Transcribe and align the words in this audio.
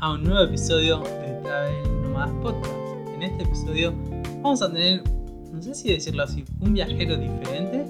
A 0.00 0.12
un 0.12 0.24
nuevo 0.24 0.42
episodio 0.42 0.98
de 0.98 1.40
Travel 1.42 2.02
Nomadas 2.02 2.30
Podcast. 2.42 2.74
En 3.14 3.22
este 3.22 3.44
episodio 3.44 3.94
vamos 4.42 4.60
a 4.60 4.70
tener, 4.70 5.02
no 5.50 5.62
sé 5.62 5.74
si 5.74 5.90
decirlo 5.90 6.22
así, 6.22 6.44
un 6.60 6.74
viajero 6.74 7.16
diferente. 7.16 7.86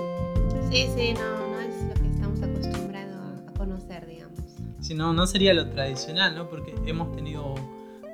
Sí, 0.71 0.87
sí, 0.97 1.15
no, 1.15 1.49
no 1.51 1.61
es 1.61 1.83
lo 1.83 1.95
que 2.01 2.09
estamos 2.09 2.41
acostumbrados 2.43 3.41
a 3.49 3.53
conocer, 3.59 4.07
digamos. 4.07 4.39
Si 4.81 4.95
no, 4.95 5.13
no 5.13 5.27
sería 5.27 5.53
lo 5.53 5.69
tradicional, 5.69 6.37
¿no? 6.37 6.49
Porque 6.49 6.77
hemos 6.87 7.11
tenido 7.17 7.57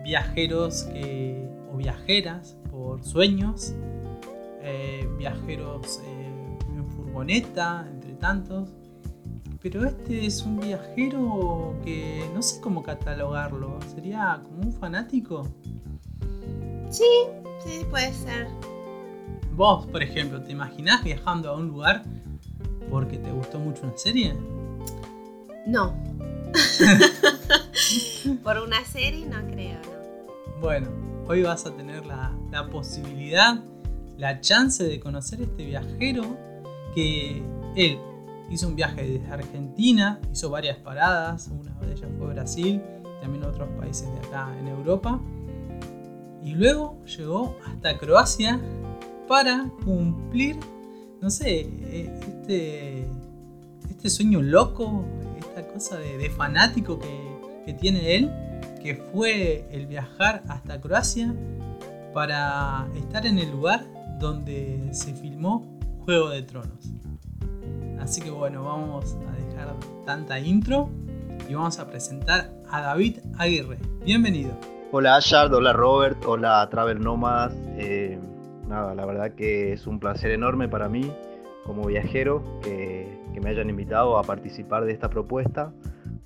viajeros 0.03 0.85
que, 0.85 1.47
o 1.71 1.77
viajeras 1.77 2.57
por 2.71 3.05
sueños, 3.05 3.75
eh, 4.63 5.07
viajeros 5.19 6.01
eh, 6.07 6.57
en 6.75 6.91
furgoneta, 6.93 7.87
entre 7.91 8.15
tantos. 8.15 8.71
Pero 9.63 9.87
este 9.87 10.27
es 10.27 10.43
un 10.43 10.59
viajero 10.59 11.77
que 11.85 12.29
no 12.35 12.43
sé 12.43 12.61
cómo 12.61 12.83
catalogarlo. 12.83 13.79
¿Sería 13.95 14.43
como 14.43 14.63
un 14.63 14.73
fanático? 14.73 15.47
Sí, 16.91 17.05
sí, 17.65 17.87
puede 17.89 18.13
ser. 18.13 18.49
Vos, 19.55 19.87
por 19.87 20.03
ejemplo, 20.03 20.43
¿te 20.43 20.51
imaginás 20.51 21.05
viajando 21.05 21.51
a 21.51 21.57
un 21.57 21.69
lugar 21.69 22.03
porque 22.91 23.19
te 23.19 23.31
gustó 23.31 23.61
mucho 23.61 23.85
una 23.85 23.97
serie? 23.97 24.35
No. 25.67 25.95
Por 28.43 28.59
una 28.59 28.85
serie 28.85 29.27
no 29.27 29.47
creo, 29.47 29.79
no. 29.83 30.61
Bueno, 30.61 30.89
hoy 31.29 31.43
vas 31.43 31.65
a 31.67 31.75
tener 31.75 32.05
la, 32.05 32.37
la 32.51 32.69
posibilidad, 32.69 33.63
la 34.19 34.41
chance 34.41 34.83
de 34.85 35.01
conocer 35.01 35.41
este 35.43 35.65
viajero 35.65 36.37
que 36.95 37.43
él 37.77 37.99
hizo 38.51 38.69
un 38.69 38.77
viaje 38.77 39.07
desde 39.07 39.33
Argentina, 39.33 40.21
hizo 40.33 40.51
varias 40.51 40.79
paradas, 40.79 41.49
una 41.49 41.73
de 41.81 41.93
ellas 41.93 42.11
fue 42.19 42.35
Brasil, 42.35 42.83
también 43.21 43.45
otros 43.45 43.69
países 43.79 44.09
de 44.13 44.19
acá 44.27 44.49
en 44.59 44.69
Europa, 44.69 45.21
y 46.43 46.55
luego 46.55 46.99
llegó 47.05 47.57
hasta 47.67 47.99
Croacia 47.99 48.61
para 49.29 49.71
cumplir, 49.85 50.57
no 51.21 51.31
sé, 51.31 51.61
eh, 51.61 52.21
este, 52.21 53.07
este 53.89 54.11
sueño 54.11 54.43
loco, 54.43 55.05
esta 55.39 55.67
cosa 55.69 55.99
de, 55.99 56.29
fanático 56.31 56.99
que 57.65 57.73
tiene 57.75 58.17
él, 58.17 58.31
que 58.83 58.97
fue 58.97 59.67
el 59.71 59.87
viajar 59.87 60.43
hasta 60.49 60.81
Croacia 60.81 61.35
para 62.13 62.89
estar 62.97 63.25
en 63.27 63.39
el 63.39 63.51
lugar 63.51 63.87
donde 64.19 64.89
se 64.93 65.15
filmó 65.15 65.65
Juego 66.05 66.31
de 66.31 66.43
Tronos. 66.43 66.93
Así 68.03 68.21
que 68.21 68.31
bueno, 68.31 68.65
vamos 68.65 69.17
a 69.29 69.33
dejar 69.37 69.77
tanta 70.05 70.41
intro 70.41 70.91
y 71.49 71.55
vamos 71.55 71.79
a 71.79 71.89
presentar 71.89 72.53
a 72.69 72.81
David 72.81 73.19
Aguirre. 73.39 73.79
Bienvenido. 74.05 74.59
Hola 74.91 75.15
Ashard, 75.17 75.55
hola 75.55 75.73
Robert, 75.73 76.19
hola 76.27 76.69
Travel 76.69 76.99
Nomads. 76.99 77.55
Eh, 77.79 78.19
nada, 78.67 78.97
la 78.97 79.07
verdad 79.07 79.35
que 79.37 79.73
es 79.73 79.87
un 79.87 80.01
placer 80.01 80.33
enorme 80.33 80.69
para 80.69 80.89
mí 80.89 81.13
como 81.65 81.87
viajero 81.87 82.43
que, 82.61 83.21
que, 83.33 83.41
me 83.41 83.51
hayan 83.51 83.71
invitado 83.71 84.19
a 84.19 84.25
participar 84.25 84.85
de 84.85 84.93
esta 84.93 85.09
propuesta. 85.09 85.73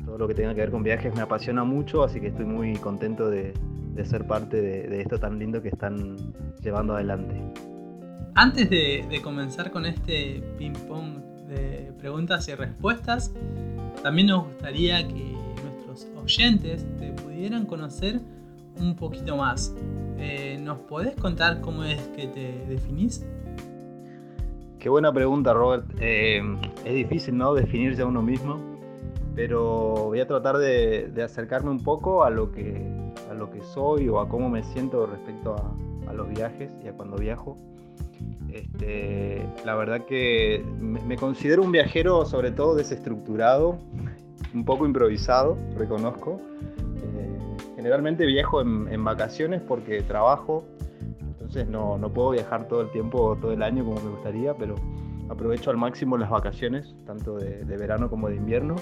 Todo 0.02 0.16
lo 0.16 0.26
que 0.26 0.34
tenga 0.34 0.54
que 0.54 0.62
ver 0.62 0.70
con 0.70 0.82
viajes 0.82 1.14
me 1.14 1.20
apasiona 1.20 1.62
mucho, 1.64 2.02
así 2.04 2.22
que 2.22 2.28
estoy 2.28 2.46
muy 2.46 2.76
contento 2.76 3.28
de, 3.28 3.52
de 3.92 4.04
ser 4.06 4.26
parte 4.26 4.62
de, 4.62 4.88
de, 4.88 5.02
esto 5.02 5.18
tan 5.18 5.38
lindo 5.38 5.60
que 5.60 5.68
están 5.68 6.16
llevando 6.62 6.94
adelante. 6.94 7.34
Antes 8.34 8.70
de, 8.70 9.04
de 9.10 9.20
comenzar 9.20 9.70
con 9.70 9.84
este 9.84 10.42
ping-pong 10.56 11.35
de 11.48 11.92
preguntas 11.98 12.48
y 12.48 12.54
respuestas, 12.54 13.32
también 14.02 14.28
nos 14.28 14.44
gustaría 14.46 15.06
que 15.06 15.36
nuestros 15.62 16.06
oyentes 16.16 16.86
te 16.98 17.12
pudieran 17.12 17.66
conocer 17.66 18.20
un 18.78 18.94
poquito 18.94 19.36
más. 19.36 19.74
Eh, 20.18 20.58
¿Nos 20.60 20.78
podés 20.80 21.16
contar 21.16 21.60
cómo 21.60 21.84
es 21.84 22.00
que 22.08 22.26
te 22.28 22.64
definís? 22.68 23.26
Qué 24.78 24.88
buena 24.88 25.12
pregunta, 25.12 25.52
Robert. 25.52 25.86
Eh, 26.00 26.42
es 26.84 26.94
difícil, 26.94 27.36
¿no? 27.36 27.54
Definirse 27.54 28.02
a 28.02 28.06
uno 28.06 28.22
mismo, 28.22 28.60
pero 29.34 30.04
voy 30.06 30.20
a 30.20 30.26
tratar 30.26 30.58
de, 30.58 31.12
acercarme 31.24 31.70
un 31.70 31.82
poco 31.82 32.24
a 32.24 32.30
lo, 32.30 32.52
que, 32.52 32.86
a 33.30 33.34
lo 33.34 33.50
que 33.50 33.62
soy 33.62 34.08
o 34.08 34.20
a 34.20 34.28
cómo 34.28 34.48
me 34.48 34.62
siento 34.62 35.06
respecto 35.06 35.56
a 36.06 36.12
los 36.12 36.28
viajes 36.28 36.76
y 36.84 36.88
a 36.88 36.92
cuando 36.92 37.16
viajo. 37.16 37.56
Este, 38.52 39.46
la 39.64 39.74
verdad 39.74 40.04
que 40.06 40.64
me 40.80 41.16
considero 41.16 41.62
un 41.62 41.72
viajero 41.72 42.24
sobre 42.24 42.50
todo 42.50 42.74
desestructurado, 42.74 43.78
un 44.54 44.64
poco 44.64 44.86
improvisado, 44.86 45.56
reconozco. 45.76 46.40
Eh, 46.78 47.38
generalmente 47.76 48.24
viajo 48.26 48.60
en, 48.60 49.04
vacaciones 49.04 49.60
porque 49.60 50.02
trabajo, 50.02 50.64
entonces 51.20 51.68
no, 51.68 51.98
no, 51.98 52.12
puedo 52.12 52.30
viajar 52.30 52.66
todo 52.68 52.80
el 52.80 52.90
tiempo, 52.90 53.36
todo 53.40 53.52
el 53.52 53.62
año 53.62 53.84
como 53.84 54.00
me 54.00 54.10
gustaría, 54.10 54.54
pero 54.54 54.74
aprovecho 55.28 55.70
al 55.70 55.76
máximo 55.76 56.16
las 56.16 56.30
vacaciones, 56.30 56.94
tanto 57.04 57.36
de, 57.36 57.64
de 57.64 57.76
verano 57.76 58.08
como 58.08 58.28
de 58.28 58.36
invierno, 58.36 58.76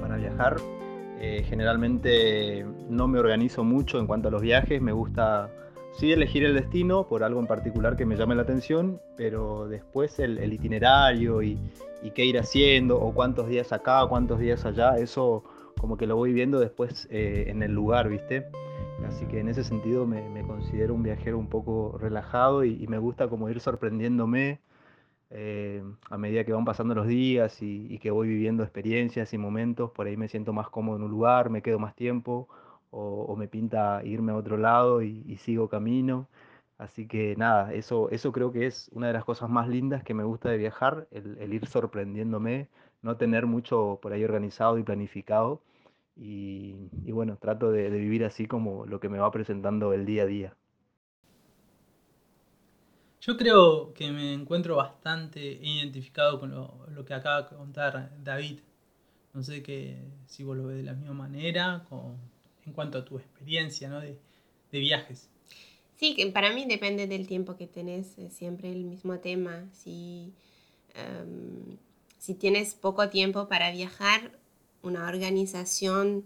para 0.00 0.16
viajar. 0.16 0.56
Eh, 1.18 1.44
generalmente 1.48 2.66
no 2.90 3.08
me 3.08 3.18
organizo 3.18 3.64
mucho 3.64 3.98
en 3.98 4.06
cuanto 4.06 4.28
a 4.28 4.30
los 4.30 4.42
viajes, 4.42 4.82
me 4.82 4.92
gusta 4.92 5.50
sí 5.96 6.12
elegir 6.12 6.44
el 6.44 6.54
destino 6.54 7.08
por 7.08 7.24
algo 7.24 7.40
en 7.40 7.46
particular 7.46 7.96
que 7.96 8.04
me 8.04 8.16
llame 8.16 8.34
la 8.34 8.42
atención, 8.42 9.00
pero 9.16 9.66
después 9.68 10.18
el, 10.18 10.52
itinerario 10.52 11.42
y, 11.42 11.58
y, 12.02 12.10
qué 12.10 12.24
ir 12.24 12.38
haciendo, 12.38 13.00
o 13.00 13.14
cuántos 13.14 13.48
días 13.48 13.72
acá, 13.72 14.06
cuántos 14.06 14.38
días 14.38 14.64
allá, 14.66 14.98
eso 14.98 15.42
como 15.80 15.96
que 15.96 16.06
lo 16.06 16.16
voy 16.16 16.32
viendo 16.32 16.60
después 16.60 17.06
eh, 17.10 17.46
en 17.48 17.62
el 17.62 17.72
lugar, 17.72 18.08
¿viste? 18.08 18.46
Así 19.06 19.26
que 19.26 19.40
en 19.40 19.48
ese 19.48 19.62
sentido 19.62 20.06
me, 20.06 20.42
considero 20.46 20.94
un 20.94 21.02
viajero 21.02 21.38
un 21.38 21.48
poco 21.48 21.96
relajado 21.98 22.64
y, 22.64 22.86
me 22.86 22.98
gusta 22.98 23.28
como 23.28 23.48
ir 23.48 23.60
sorprendiéndome 23.60 24.60
eh, 25.30 25.82
a 26.10 26.18
medida 26.18 26.44
que 26.44 26.52
van 26.52 26.64
pasando 26.64 26.94
los 26.94 27.06
días 27.06 27.58
y 27.60 27.98
que 27.98 28.10
voy 28.10 28.28
viviendo 28.28 28.62
experiencias 28.62 29.32
y 29.32 29.38
momentos, 29.38 29.90
por 29.90 30.06
ahí 30.06 30.16
me 30.16 30.28
siento 30.28 30.52
más 30.52 30.68
cómodo 30.68 30.96
en 30.96 31.04
un 31.04 31.10
lugar, 31.10 31.50
me 31.50 31.62
quedo 31.62 31.78
más 31.78 31.94
tiempo 31.94 32.48
o, 32.96 33.36
me 33.36 33.48
pinta 33.48 34.02
irme 34.04 34.32
a 34.32 34.36
otro 34.36 34.56
lado 34.56 35.02
y, 35.02 35.36
sigo 35.38 35.68
camino. 35.68 36.28
Así 36.78 37.06
que 37.08 37.36
nada, 37.36 37.72
eso, 37.72 38.10
eso 38.10 38.32
creo 38.32 38.52
que 38.52 38.66
es 38.66 38.90
una 38.92 39.06
de 39.08 39.12
las 39.14 39.24
cosas 39.24 39.48
más 39.48 39.68
lindas 39.68 40.04
que 40.04 40.14
me 40.14 40.24
gusta 40.24 40.50
de 40.50 40.58
viajar, 40.58 41.08
el, 41.10 41.52
ir 41.52 41.66
sorprendiéndome, 41.66 42.68
no 43.02 43.16
tener 43.16 43.46
mucho 43.46 43.98
por 44.02 44.12
ahí 44.12 44.24
organizado 44.24 44.78
y 44.78 44.82
planificado. 44.82 45.62
Y, 46.18 46.88
bueno, 47.12 47.36
trato 47.36 47.70
de, 47.70 47.90
vivir 47.90 48.24
así 48.24 48.46
como 48.46 48.86
lo 48.86 49.00
que 49.00 49.08
me 49.10 49.18
va 49.18 49.30
presentando 49.30 49.92
el 49.92 50.06
día 50.06 50.22
a 50.22 50.26
día. 50.26 50.56
Yo 53.20 53.36
creo 53.36 53.92
que 53.92 54.10
me 54.12 54.32
encuentro 54.34 54.76
bastante 54.76 55.40
identificado 55.40 56.38
con 56.40 56.52
lo, 56.52 56.86
lo 56.90 57.04
que 57.04 57.14
acaba 57.14 57.42
de 57.42 57.56
contar 57.56 58.12
David. 58.22 58.60
No 59.34 59.42
sé 59.42 59.62
que, 59.62 59.98
si 60.26 60.44
vos 60.44 60.56
lo 60.56 60.66
ves 60.66 60.78
de 60.78 60.82
la 60.84 60.94
misma 60.94 61.14
manera, 61.14 61.84
con, 61.88 62.16
en 62.66 62.72
cuanto 62.72 62.98
a 62.98 63.04
tu 63.04 63.18
experiencia 63.18 63.88
¿no? 63.88 64.00
de, 64.00 64.18
de, 64.72 64.78
viajes. 64.78 65.28
Sí, 65.96 66.14
que 66.14 66.26
para 66.26 66.52
mí 66.52 66.66
depende 66.66 67.06
del 67.06 67.26
tiempo 67.26 67.56
que 67.56 67.66
tenés, 67.66 68.18
es 68.18 68.34
siempre 68.34 68.70
el 68.70 68.84
mismo 68.84 69.18
tema. 69.20 69.64
Si, 69.72 70.32
um, 70.94 71.76
si 72.18 72.34
tienes 72.34 72.74
poco 72.74 73.08
tiempo 73.08 73.48
para 73.48 73.70
viajar, 73.70 74.38
una 74.82 75.08
organización 75.08 76.24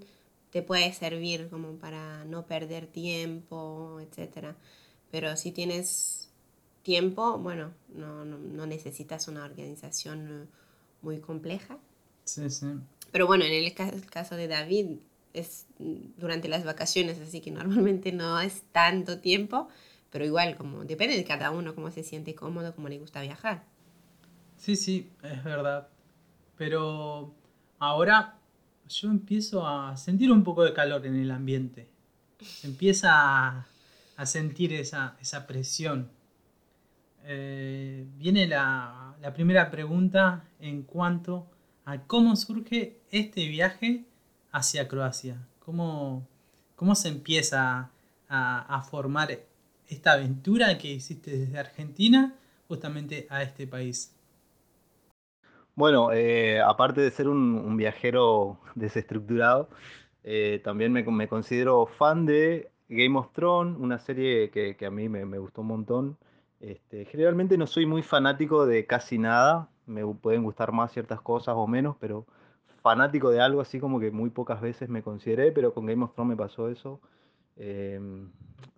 te 0.51 0.63
puede 0.63 0.93
servir 0.93 1.49
como 1.49 1.77
para 1.77 2.25
no 2.25 2.47
perder 2.47 2.87
tiempo, 2.87 4.01
etc. 4.01 4.55
Pero 5.11 5.37
si 5.37 5.53
tienes 5.53 6.31
tiempo, 6.83 7.39
bueno, 7.39 7.73
no, 7.89 8.25
no, 8.25 8.39
no 8.39 8.67
necesitas 8.67 9.29
una 9.29 9.45
organización 9.45 10.49
muy 11.03 11.21
compleja. 11.21 11.79
Sí, 12.25 12.51
sí. 12.51 12.67
Pero 13.13 13.27
bueno, 13.27 13.45
en 13.45 13.53
el 13.53 13.75
caso 13.75 14.37
de 14.37 14.49
David, 14.49 14.99
es 15.33 15.67
durante 15.79 16.49
las 16.49 16.65
vacaciones, 16.65 17.21
así 17.21 17.41
que 17.41 17.51
normalmente 17.51 18.13
no 18.13 18.41
es 18.41 18.63
tanto 18.73 19.19
tiempo, 19.21 19.69
pero 20.11 20.25
igual, 20.25 20.57
como 20.57 20.85
depende 20.85 21.17
de 21.17 21.25
cada 21.25 21.51
uno, 21.51 21.75
cómo 21.75 21.91
se 21.91 22.03
siente 22.03 22.35
cómodo, 22.35 22.75
cómo 22.75 22.89
le 22.89 22.99
gusta 22.99 23.23
viajar. 23.23 23.65
Sí, 24.57 24.77
sí, 24.77 25.11
es 25.23 25.43
verdad. 25.45 25.89
Pero 26.57 27.33
ahora 27.79 28.39
yo 28.89 29.09
empiezo 29.09 29.67
a 29.67 29.97
sentir 29.97 30.31
un 30.33 30.45
poco 30.45 30.65
de 30.65 30.75
calor 30.75 31.07
en 31.07 31.17
el 31.17 31.31
ambiente. 31.31 31.89
Se 32.41 32.67
empieza 32.67 33.11
a, 33.13 33.67
a 34.17 34.27
sentir 34.27 34.73
esa, 34.73 35.17
esa 35.21 35.47
presión. 35.47 36.11
Eh, 37.25 38.05
viene 38.17 38.47
la, 38.47 39.15
la 39.21 39.33
primera 39.33 39.71
pregunta 39.71 40.45
en 40.59 40.83
cuanto 40.83 41.47
a 41.85 42.03
cómo 42.03 42.35
surge 42.37 42.99
este 43.11 43.47
viaje 43.47 44.05
hacia 44.53 44.89
Croacia? 44.89 45.37
¿Cómo, 45.65 46.27
cómo 46.77 46.95
se 46.95 47.09
empieza 47.09 47.91
a, 48.29 48.77
a, 48.77 48.83
formar 48.83 49.39
esta 49.89 50.13
aventura 50.13 50.79
que 50.79 50.89
hiciste 50.89 51.31
desde 51.37 51.59
Argentina 51.59 52.35
justamente 52.69 53.27
a 53.31 53.43
este 53.43 53.67
país? 53.67 54.15
Bueno, 55.75 56.13
eh, 56.13 56.61
aparte 56.61 57.01
de 57.01 57.11
ser 57.11 57.29
un, 57.29 57.77
viajero 57.77 58.59
desestructurado, 58.75 59.69
Eh, 60.23 60.61
también 60.65 60.93
me, 60.93 61.03
me, 61.03 61.29
considero 61.29 61.87
fan 61.87 62.27
de 62.27 62.71
Game 62.91 63.19
of 63.19 63.33
Thrones, 63.33 63.79
una 63.79 63.99
serie 63.99 64.51
que, 64.51 64.77
que 64.77 64.85
a 64.87 64.91
mí 64.91 65.09
me, 65.09 65.25
me, 65.25 65.39
gustó 65.39 65.63
un 65.63 65.69
montón. 65.69 66.19
Este, 66.61 67.07
generalmente 67.07 67.57
no 67.57 67.67
soy 67.67 67.87
muy 67.87 68.03
fanático 68.03 68.67
de 68.67 68.85
casi 68.87 69.17
nada, 69.19 69.71
me 69.87 70.05
pueden 70.07 70.45
gustar 70.45 70.73
más 70.73 70.93
ciertas 70.93 71.21
cosas 71.23 71.55
o 71.57 71.67
menos, 71.67 71.97
pero 71.99 72.27
fanático 72.83 73.31
de 73.31 73.41
algo 73.41 73.61
así 73.61 73.81
como 73.81 74.01
que 74.01 74.11
muy 74.11 74.31
pocas 74.31 74.61
veces 74.61 74.89
me 74.89 75.03
consideré, 75.03 75.53
pero 75.53 75.75
con 75.75 75.87
Game 75.87 76.05
of 76.05 76.15
Thrones 76.15 76.31
me 76.31 76.37
pasó 76.37 76.69
eso. 76.69 77.01
Eh, 77.57 78.01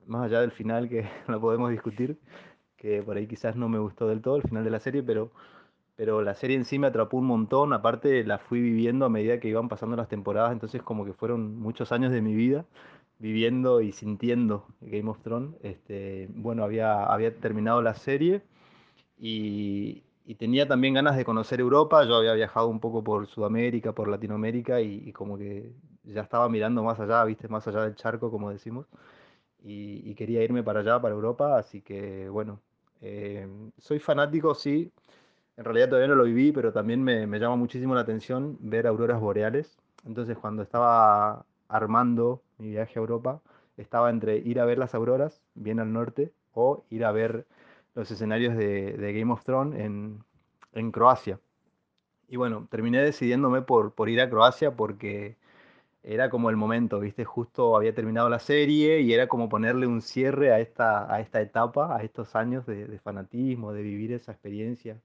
más 0.06 0.26
allá 0.26 0.40
del 0.40 0.52
final 0.52 0.88
que 0.88 1.04
lo 1.28 1.40
podemos 1.40 1.70
discutir, 1.70 2.18
que 2.76 3.02
por 3.02 3.16
ahí 3.16 3.26
quizás 3.26 3.56
no 3.56 3.68
me 3.68 3.78
gustó 3.78 4.08
del 4.08 4.22
todo 4.22 4.36
el 4.36 4.42
final 4.42 4.64
de 4.64 4.70
la 4.70 4.80
serie, 4.80 5.02
pero, 5.02 5.30
pero 5.96 6.22
la 6.22 6.34
serie 6.34 6.56
en 6.56 6.64
sí 6.64 6.78
me 6.78 6.88
atrapó 6.88 7.18
un 7.18 7.26
montón, 7.26 7.72
aparte 7.72 8.24
la 8.24 8.38
fui 8.38 8.60
viviendo 8.60 9.06
a 9.06 9.08
medida 9.08 9.40
que 9.40 9.48
iban 9.48 9.68
pasando 9.68 9.96
las 9.96 10.08
temporadas, 10.08 10.52
entonces 10.52 10.82
como 10.82 11.04
que 11.04 11.12
fueron 11.12 11.58
muchos 11.58 11.92
años 11.92 12.12
de 12.12 12.22
mi 12.22 12.34
vida 12.34 12.64
viviendo 13.18 13.80
y 13.80 13.92
sintiendo 13.92 14.66
Game 14.80 15.08
of 15.08 15.22
Thrones. 15.22 15.54
Este, 15.62 16.28
bueno, 16.34 16.64
había, 16.64 17.04
había 17.04 17.34
terminado 17.36 17.80
la 17.80 17.94
serie 17.94 18.42
y, 19.18 20.02
y, 20.24 20.34
tenía 20.36 20.66
también 20.68 20.94
ganas 20.94 21.16
de 21.16 21.24
conocer 21.24 21.60
Europa, 21.60 22.04
yo 22.04 22.16
había 22.16 22.34
viajado 22.34 22.68
un 22.68 22.80
poco 22.80 23.02
por 23.04 23.26
Sudamérica, 23.26 23.92
por 23.92 24.08
Latinoamérica 24.08 24.80
y, 24.80 25.02
y 25.08 25.12
como 25.12 25.38
que 25.38 25.72
ya 26.04 26.22
estaba 26.22 26.48
mirando 26.48 26.82
más 26.82 27.00
allá, 27.00 27.24
viste, 27.24 27.48
más 27.48 27.66
allá 27.68 27.82
del 27.82 27.94
charco, 27.94 28.30
como 28.30 28.50
decimos. 28.50 28.86
Y, 29.64 30.14
quería 30.14 30.42
irme 30.42 30.62
para 30.62 30.80
allá, 30.80 31.00
para 31.00 31.14
Europa, 31.14 31.58
así 31.58 31.82
que 31.82 32.28
bueno, 32.28 32.60
eh, 33.00 33.46
soy 33.78 33.98
fanático, 34.00 34.54
sí, 34.54 34.92
en 35.56 35.64
realidad 35.64 35.88
todavía 35.88 36.08
no 36.08 36.16
lo 36.16 36.24
viví, 36.24 36.52
pero 36.52 36.72
también 36.72 37.02
me, 37.02 37.26
me, 37.26 37.38
llama 37.38 37.56
muchísimo 37.56 37.94
la 37.94 38.02
atención 38.02 38.56
ver 38.60 38.86
auroras 38.86 39.20
boreales. 39.20 39.78
Entonces 40.06 40.36
cuando 40.38 40.62
estaba 40.62 41.44
armando 41.68 42.42
mi 42.58 42.70
viaje 42.70 42.98
a 42.98 43.00
Europa, 43.00 43.40
estaba 43.76 44.10
entre 44.10 44.38
ir 44.38 44.60
a 44.60 44.64
ver 44.64 44.78
las 44.78 44.94
auroras, 44.94 45.42
bien 45.54 45.80
al 45.80 45.92
norte, 45.92 46.32
o 46.54 46.84
ir 46.90 47.04
a 47.04 47.12
ver 47.12 47.46
los 47.94 48.10
escenarios 48.10 48.56
de, 48.56 48.92
de 48.96 49.12
Game 49.12 49.32
of 49.32 49.44
Thrones 49.44 49.78
en, 49.80 50.24
en, 50.72 50.92
Croacia. 50.92 51.40
Y 52.28 52.36
bueno, 52.36 52.66
terminé 52.70 53.02
decidiéndome 53.02 53.62
por, 53.62 53.94
por 53.94 54.08
ir 54.08 54.20
a 54.20 54.30
Croacia 54.30 54.74
porque 54.76 55.36
era 56.02 56.30
como 56.30 56.50
el 56.50 56.56
momento, 56.56 57.00
¿viste? 57.00 57.24
Justo 57.24 57.76
había 57.76 57.94
terminado 57.94 58.28
la 58.28 58.38
serie 58.40 59.00
y 59.00 59.12
era 59.12 59.28
como 59.28 59.48
ponerle 59.48 59.86
un 59.86 60.02
cierre 60.02 60.52
a 60.52 60.60
esta, 60.60 61.12
a 61.12 61.20
esta 61.20 61.40
etapa, 61.40 61.96
a 61.96 62.02
estos 62.02 62.34
años 62.36 62.66
de, 62.66 62.98
fanatismo, 63.00 63.72
de 63.72 63.82
vivir 63.82 64.12
esa 64.12 64.32
experiencia 64.32 65.00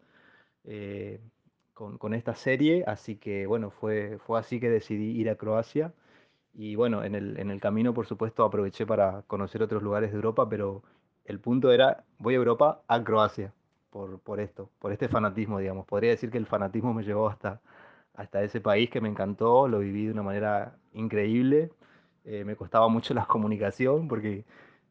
eh, 0.66 1.20
con, 1.74 1.98
con, 1.98 2.14
esta 2.14 2.36
serie. 2.36 2.84
Así 2.88 3.18
que 3.18 3.46
bueno, 3.48 3.72
fue, 3.72 4.20
fue 4.26 4.40
así 4.40 4.60
que 4.60 4.70
decidí 4.70 5.12
ir 5.20 5.30
a 5.30 5.36
Croacia. 5.38 5.94
Y 6.54 6.76
bueno, 6.76 7.04
en 7.04 7.16
el, 7.16 7.40
en 7.40 7.52
el 7.52 7.62
camino, 7.62 7.94
por 7.94 8.08
supuesto, 8.08 8.44
aproveché 8.44 8.86
para 8.86 9.24
conocer 9.28 9.62
otros 9.64 9.84
lugares 9.84 10.12
de 10.12 10.16
Europa, 10.18 10.50
pero 10.50 10.84
el 11.28 11.40
punto 11.40 11.72
era, 11.72 12.06
voy 12.20 12.34
a 12.36 12.38
Europa, 12.38 12.82
a 12.88 13.04
Croacia, 13.04 13.54
por, 13.90 14.20
por 14.20 14.40
esto, 14.40 14.70
por 14.80 14.92
este 14.94 15.10
fanatismo, 15.10 15.60
digamos. 15.60 15.86
Podría 15.86 16.12
decir 16.12 16.32
que 16.32 16.38
el 16.38 16.46
fanatismo 16.48 16.94
me 16.94 17.04
llevó 17.04 17.28
hasta, 17.30 17.62
hasta 18.16 18.44
ese 18.44 18.62
país 18.62 18.90
que 18.90 19.02
me 19.02 19.10
encantó, 19.10 19.68
lo 19.68 19.80
viví 19.80 20.06
de 20.06 20.14
una 20.14 20.24
manera 20.24 20.78
increíble. 20.94 21.72
Eh, 22.26 22.44
me 22.46 22.56
costaba 22.56 22.88
mucho 22.90 23.14
la 23.14 23.26
comunicación 23.26 24.08
porque, 24.08 24.46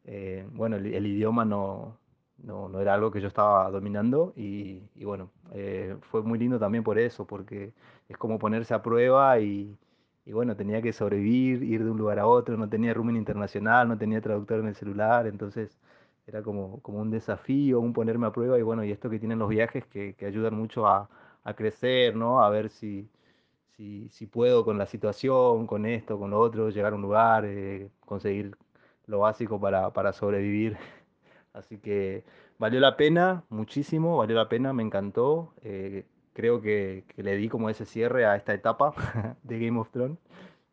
eh, 0.04 0.46
bueno, 0.52 0.76
el, 0.76 1.06
idioma 1.06 1.44
no, 1.46 1.98
no, 2.38 2.68
no, 2.68 2.80
era 2.80 2.94
algo 2.94 3.10
que 3.10 3.20
yo 3.20 3.28
estaba 3.28 3.70
dominando 3.70 4.32
y, 4.36 4.82
y 4.94 5.04
bueno, 5.04 5.30
eh, 5.52 5.96
fue 6.10 6.22
muy 6.22 6.38
lindo 6.38 6.58
también 6.58 6.84
por 6.84 6.98
eso, 6.98 7.26
porque 7.26 7.72
es 8.08 8.16
como 8.18 8.38
ponerse 8.38 8.74
a 8.74 8.82
prueba 8.82 9.40
y, 9.40 9.76
y, 10.26 10.32
bueno, 10.32 10.56
tenía 10.56 10.82
que 10.82 10.92
sobrevivir, 10.92 11.62
ir 11.62 11.84
de 11.84 11.90
un 11.90 11.98
lugar 11.98 12.18
a 12.18 12.26
otro, 12.26 12.56
no 12.56 12.68
tenía 12.68 12.94
roaming 12.94 13.16
internacional, 13.16 13.88
no 13.88 13.98
tenía 13.98 14.20
traductor 14.20 14.60
en 14.60 14.68
el 14.68 14.74
celular, 14.74 15.26
entonces 15.26 15.78
era 16.26 16.43
como, 16.43 16.81
como 16.82 16.99
un 17.00 17.11
desafío, 17.11 17.81
un 17.81 17.93
ponerme 17.93 18.26
a 18.26 18.32
prueba 18.32 18.58
y 18.58 18.62
bueno, 18.62 18.84
y 18.84 18.90
esto 18.90 19.08
que 19.11 19.19
tienen 19.19 19.38
los 19.38 19.49
viajes 19.49 19.87
que, 19.87 20.14
que 20.14 20.26
ayudan 20.26 20.55
mucho 20.55 20.87
a, 20.87 21.08
a 21.44 21.55
crecer, 21.55 22.17
¿no? 22.17 22.43
A 22.43 22.50
ver 22.50 22.70
si, 22.70 23.08
si, 23.76 24.08
si, 24.11 24.26
puedo 24.26 24.64
con 24.64 24.78
la 24.78 24.87
situación, 24.87 25.67
con 25.67 25.87
esto, 25.87 26.19
con 26.19 26.31
lo 26.31 26.40
otro, 26.40 26.70
llegar 26.70 26.93
a 26.93 26.96
un 26.96 27.02
lugar, 27.02 27.44
eh, 27.46 27.90
conseguir 28.05 28.56
lo 29.06 29.20
básico 29.20 29.61
para, 29.61 29.93
para, 29.93 30.12
sobrevivir. 30.12 30.76
Así 31.52 31.78
que 31.78 32.25
valió 32.58 32.81
la 32.81 32.96
pena, 32.96 33.44
muchísimo, 33.49 34.19
valió 34.19 34.37
la 34.37 34.49
pena, 34.49 34.72
me 34.72 34.82
encantó. 34.82 35.55
Eh, 35.62 36.06
creo 36.32 36.61
que, 36.61 37.05
que, 37.08 37.22
le 37.22 37.37
di 37.37 37.49
como 37.49 37.70
ese 37.70 37.87
cierre 37.87 38.26
a 38.26 38.37
esta 38.37 38.52
etapa 38.55 38.94
de 39.44 39.58
Game 39.61 39.79
of 39.79 39.90
Thrones. 39.90 40.19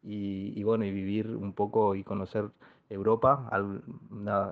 Y, 0.04 0.54
y 0.60 0.64
bueno, 0.64 0.86
y 0.86 0.92
vivir 0.92 1.30
un 1.36 1.54
poco 1.54 1.96
y 1.96 2.04
conocer 2.04 2.50
Europa, 2.94 3.50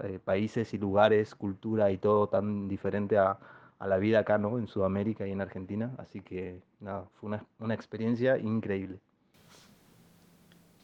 eh, 0.03 0.19
países 0.23 0.73
y 0.73 0.77
lugares, 0.77 1.35
cultura 1.35 1.91
y 1.91 1.97
todo 1.97 2.27
tan 2.27 2.67
diferente 2.67 3.17
a, 3.17 3.37
la 3.79 3.97
vida 3.97 4.19
acá, 4.19 4.37
¿no? 4.37 4.59
En 4.59 4.67
Sudamérica 4.67 5.27
y 5.27 5.31
en 5.31 5.41
Argentina. 5.41 5.95
Así 5.97 6.21
que, 6.21 6.61
nada, 6.79 7.07
fue 7.15 7.29
una, 7.29 7.45
una 7.59 7.73
experiencia 7.73 8.37
increíble. 8.37 8.99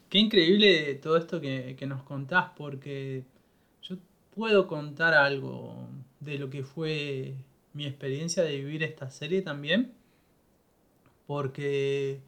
Qué 0.08 0.18
increíble 0.18 0.94
todo 0.94 1.16
esto 1.16 1.40
que, 1.40 1.76
que, 1.78 1.86
nos 1.86 2.02
contás, 2.02 2.50
porque 2.56 3.24
yo 3.82 3.96
puedo 4.34 4.66
contar 4.66 5.14
algo 5.14 5.76
de 6.18 6.38
lo 6.38 6.50
que 6.50 6.64
fue 6.64 7.36
mi 7.72 7.86
experiencia 7.86 8.42
de 8.42 8.56
vivir 8.56 8.82
esta 8.82 9.10
serie 9.10 9.42
también, 9.42 9.92
porque 11.28 12.20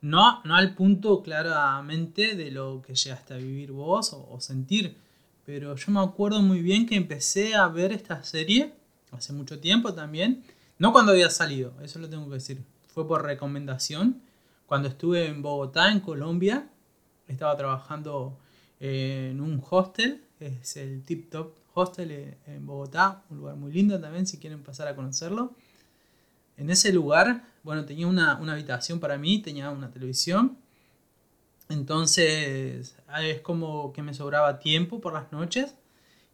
no, 0.00 0.42
no 0.44 0.54
al 0.54 0.74
punto 0.74 1.22
claramente 1.22 2.34
de 2.34 2.50
lo 2.50 2.82
que 2.82 2.94
llegaste 2.94 3.34
a 3.34 3.38
vivir 3.38 3.72
vos 3.72 4.12
o, 4.12 4.28
o 4.30 4.40
sentir, 4.40 4.96
pero 5.44 5.74
yo 5.74 5.92
me 5.92 6.00
acuerdo 6.00 6.42
muy 6.42 6.60
bien 6.60 6.86
que 6.86 6.94
empecé 6.94 7.54
a 7.54 7.68
ver 7.68 7.92
esta 7.92 8.22
serie 8.22 8.74
hace 9.12 9.32
mucho 9.32 9.60
tiempo 9.60 9.94
también. 9.94 10.42
No 10.78 10.92
cuando 10.92 11.12
había 11.12 11.30
salido, 11.30 11.72
eso 11.82 11.98
lo 11.98 12.08
tengo 12.08 12.26
que 12.28 12.34
decir. 12.34 12.62
Fue 12.88 13.06
por 13.06 13.24
recomendación. 13.24 14.20
Cuando 14.66 14.88
estuve 14.88 15.26
en 15.26 15.42
Bogotá, 15.42 15.90
en 15.90 16.00
Colombia, 16.00 16.68
estaba 17.26 17.56
trabajando 17.56 18.38
eh, 18.80 19.30
en 19.32 19.40
un 19.40 19.62
hostel, 19.68 20.22
es 20.40 20.76
el 20.76 21.02
Tip 21.02 21.30
Top 21.30 21.54
Hostel 21.74 22.10
eh, 22.10 22.38
en 22.46 22.66
Bogotá, 22.66 23.22
un 23.30 23.38
lugar 23.38 23.56
muy 23.56 23.72
lindo 23.72 24.00
también 24.00 24.26
si 24.26 24.38
quieren 24.38 24.62
pasar 24.62 24.88
a 24.88 24.94
conocerlo. 24.94 25.54
En 26.56 26.70
ese 26.70 26.92
lugar, 26.92 27.44
bueno, 27.68 27.84
tenía 27.84 28.06
una, 28.06 28.36
una 28.36 28.54
habitación 28.54 28.98
para 28.98 29.18
mí, 29.18 29.42
tenía 29.42 29.68
una 29.68 29.90
televisión. 29.90 30.56
Entonces 31.68 32.96
es 33.20 33.40
como 33.42 33.92
que 33.92 34.02
me 34.02 34.14
sobraba 34.14 34.58
tiempo 34.58 35.02
por 35.02 35.12
las 35.12 35.30
noches 35.32 35.74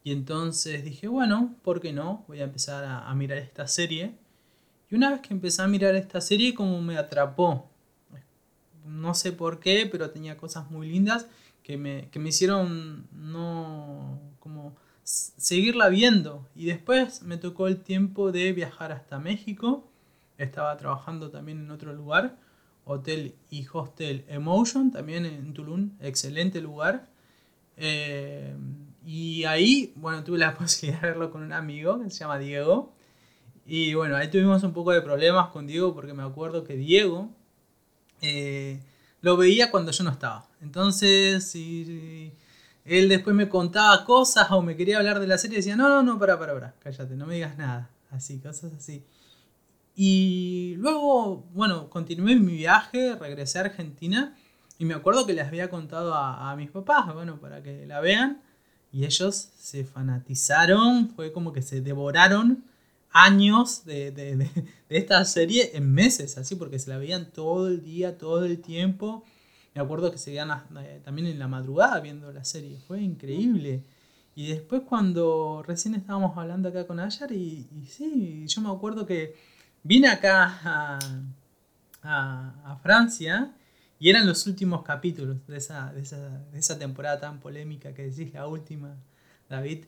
y 0.01 0.13
entonces 0.13 0.85
dije, 0.85 1.09
bueno, 1.09 1.53
¿por 1.61 1.81
qué 1.81 1.91
no? 1.91 2.23
Voy 2.29 2.39
a 2.39 2.45
empezar 2.45 2.85
a, 2.85 3.09
a, 3.09 3.13
mirar 3.15 3.39
esta 3.39 3.67
serie. 3.67 4.15
Y 4.89 4.95
una 4.95 5.11
vez 5.11 5.19
que 5.19 5.33
empecé 5.33 5.61
a 5.61 5.67
mirar 5.67 5.93
esta 5.95 6.21
serie, 6.21 6.53
como 6.55 6.81
me 6.81 6.97
atrapó. 6.97 7.69
No 8.85 9.13
sé 9.13 9.33
por 9.33 9.59
qué, 9.59 9.89
pero 9.91 10.11
tenía 10.11 10.37
cosas 10.37 10.71
muy 10.71 10.87
lindas 10.87 11.27
que 11.63 11.75
me, 11.75 12.07
que 12.11 12.19
me 12.19 12.29
hicieron 12.29 13.09
no 13.11 14.21
como 14.39 14.73
seguirla 15.03 15.89
viendo. 15.89 16.47
Y 16.55 16.67
después 16.67 17.23
me 17.23 17.35
tocó 17.35 17.67
el 17.67 17.81
tiempo 17.83 18.31
de 18.31 18.53
viajar 18.53 18.93
hasta 18.93 19.19
México. 19.19 19.91
Estaba 20.37 20.75
trabajando 20.77 21.29
también 21.29 21.59
en 21.59 21.71
otro 21.71 21.93
lugar, 21.93 22.37
Hotel 22.83 23.35
y 23.49 23.65
Hostel 23.71 24.25
Emotion, 24.27 24.91
también 24.91 25.25
en 25.25 25.53
Tulum, 25.53 25.91
excelente 25.99 26.61
lugar. 26.61 27.07
Eh, 27.77 28.55
y 29.05 29.43
ahí, 29.45 29.93
bueno, 29.95 30.23
tuve 30.23 30.37
la 30.37 30.53
posibilidad 30.57 31.01
de 31.01 31.07
verlo 31.09 31.31
con 31.31 31.43
un 31.43 31.53
amigo 31.53 31.99
que 32.01 32.09
se 32.09 32.19
llama 32.19 32.37
Diego. 32.37 32.93
Y 33.65 33.93
bueno, 33.93 34.15
ahí 34.15 34.29
tuvimos 34.29 34.63
un 34.63 34.73
poco 34.73 34.91
de 34.91 35.01
problemas 35.01 35.49
con 35.49 35.65
Diego 35.67 35.93
porque 35.93 36.13
me 36.13 36.23
acuerdo 36.23 36.63
que 36.63 36.75
Diego 36.75 37.29
eh, 38.21 38.79
lo 39.21 39.37
veía 39.37 39.71
cuando 39.71 39.91
yo 39.91 40.03
no 40.03 40.11
estaba. 40.11 40.47
Entonces, 40.61 41.49
si 41.49 42.31
él 42.85 43.09
después 43.09 43.35
me 43.35 43.49
contaba 43.49 44.05
cosas 44.05 44.51
o 44.51 44.61
me 44.61 44.75
quería 44.75 44.97
hablar 44.97 45.19
de 45.19 45.27
la 45.27 45.37
serie, 45.37 45.57
decía, 45.57 45.75
no, 45.75 45.89
no, 45.89 46.03
no, 46.03 46.19
para, 46.19 46.37
para, 46.37 46.53
para, 46.53 46.75
cállate, 46.79 47.15
no 47.15 47.25
me 47.25 47.35
digas 47.35 47.57
nada. 47.57 47.89
Así, 48.11 48.39
cosas 48.39 48.73
así. 48.73 49.03
Y 49.95 50.75
luego, 50.77 51.45
bueno, 51.53 51.89
continué 51.89 52.35
mi 52.35 52.57
viaje, 52.57 53.15
regresé 53.15 53.59
a 53.59 53.61
Argentina 53.61 54.35
y 54.77 54.85
me 54.85 54.93
acuerdo 54.93 55.25
que 55.25 55.33
les 55.33 55.47
había 55.47 55.69
contado 55.69 56.13
a, 56.13 56.51
a 56.51 56.55
mis 56.55 56.69
papás, 56.69 57.13
bueno, 57.13 57.39
para 57.39 57.63
que 57.63 57.85
la 57.85 58.01
vean. 58.01 58.41
Y 58.91 59.05
ellos 59.05 59.49
se 59.57 59.85
fanatizaron, 59.85 61.09
fue 61.09 61.31
como 61.31 61.53
que 61.53 61.61
se 61.61 61.81
devoraron 61.81 62.63
años 63.11 63.85
de, 63.85 64.11
de, 64.11 64.35
de, 64.35 64.45
de, 64.45 64.97
esta 64.97 65.23
serie 65.23 65.71
en 65.73 65.93
meses, 65.93 66.37
así, 66.37 66.55
porque 66.55 66.79
se 66.79 66.89
la 66.89 66.97
veían 66.97 67.31
todo 67.31 67.69
el 67.69 67.81
día, 67.81 68.17
todo 68.17 68.45
el 68.45 68.61
tiempo. 68.61 69.23
Me 69.73 69.81
acuerdo 69.81 70.11
que 70.11 70.17
se 70.17 70.31
veían 70.31 70.49
eh, 70.79 71.01
también 71.03 71.27
en 71.27 71.39
la 71.39 71.47
madrugada 71.47 71.99
viendo 72.01 72.31
la 72.33 72.43
serie, 72.43 72.77
fue 72.87 73.01
increíble. 73.01 73.83
Y 74.35 74.47
después 74.47 74.81
cuando 74.87 75.63
recién 75.65 75.95
estábamos 75.95 76.37
hablando 76.37 76.67
acá 76.67 76.85
con 76.85 76.99
Ayar, 76.99 77.31
y, 77.31 77.67
y 77.71 77.85
sí, 77.87 78.45
yo 78.47 78.61
me 78.61 78.69
acuerdo 78.69 79.05
que 79.05 79.35
vine 79.85 80.09
acá 80.09 80.59
a, 80.63 80.99
a, 82.03 82.71
a 82.73 82.75
Francia 82.77 83.55
Y 83.99 84.09
eran 84.09 84.27
los 84.27 84.45
últimos 84.47 84.83
capítulos 84.83 85.45
de 85.47 85.57
esa, 85.57 85.93
de 85.93 86.01
esa, 86.01 86.19
de 86.51 86.59
esa 86.59 86.77
temporada 86.79 87.19
tan 87.19 87.39
polémica 87.39 87.93
que 87.93 88.03
decís, 88.09 88.33
la 88.33 88.47
última, 88.47 88.97
David. 89.49 89.85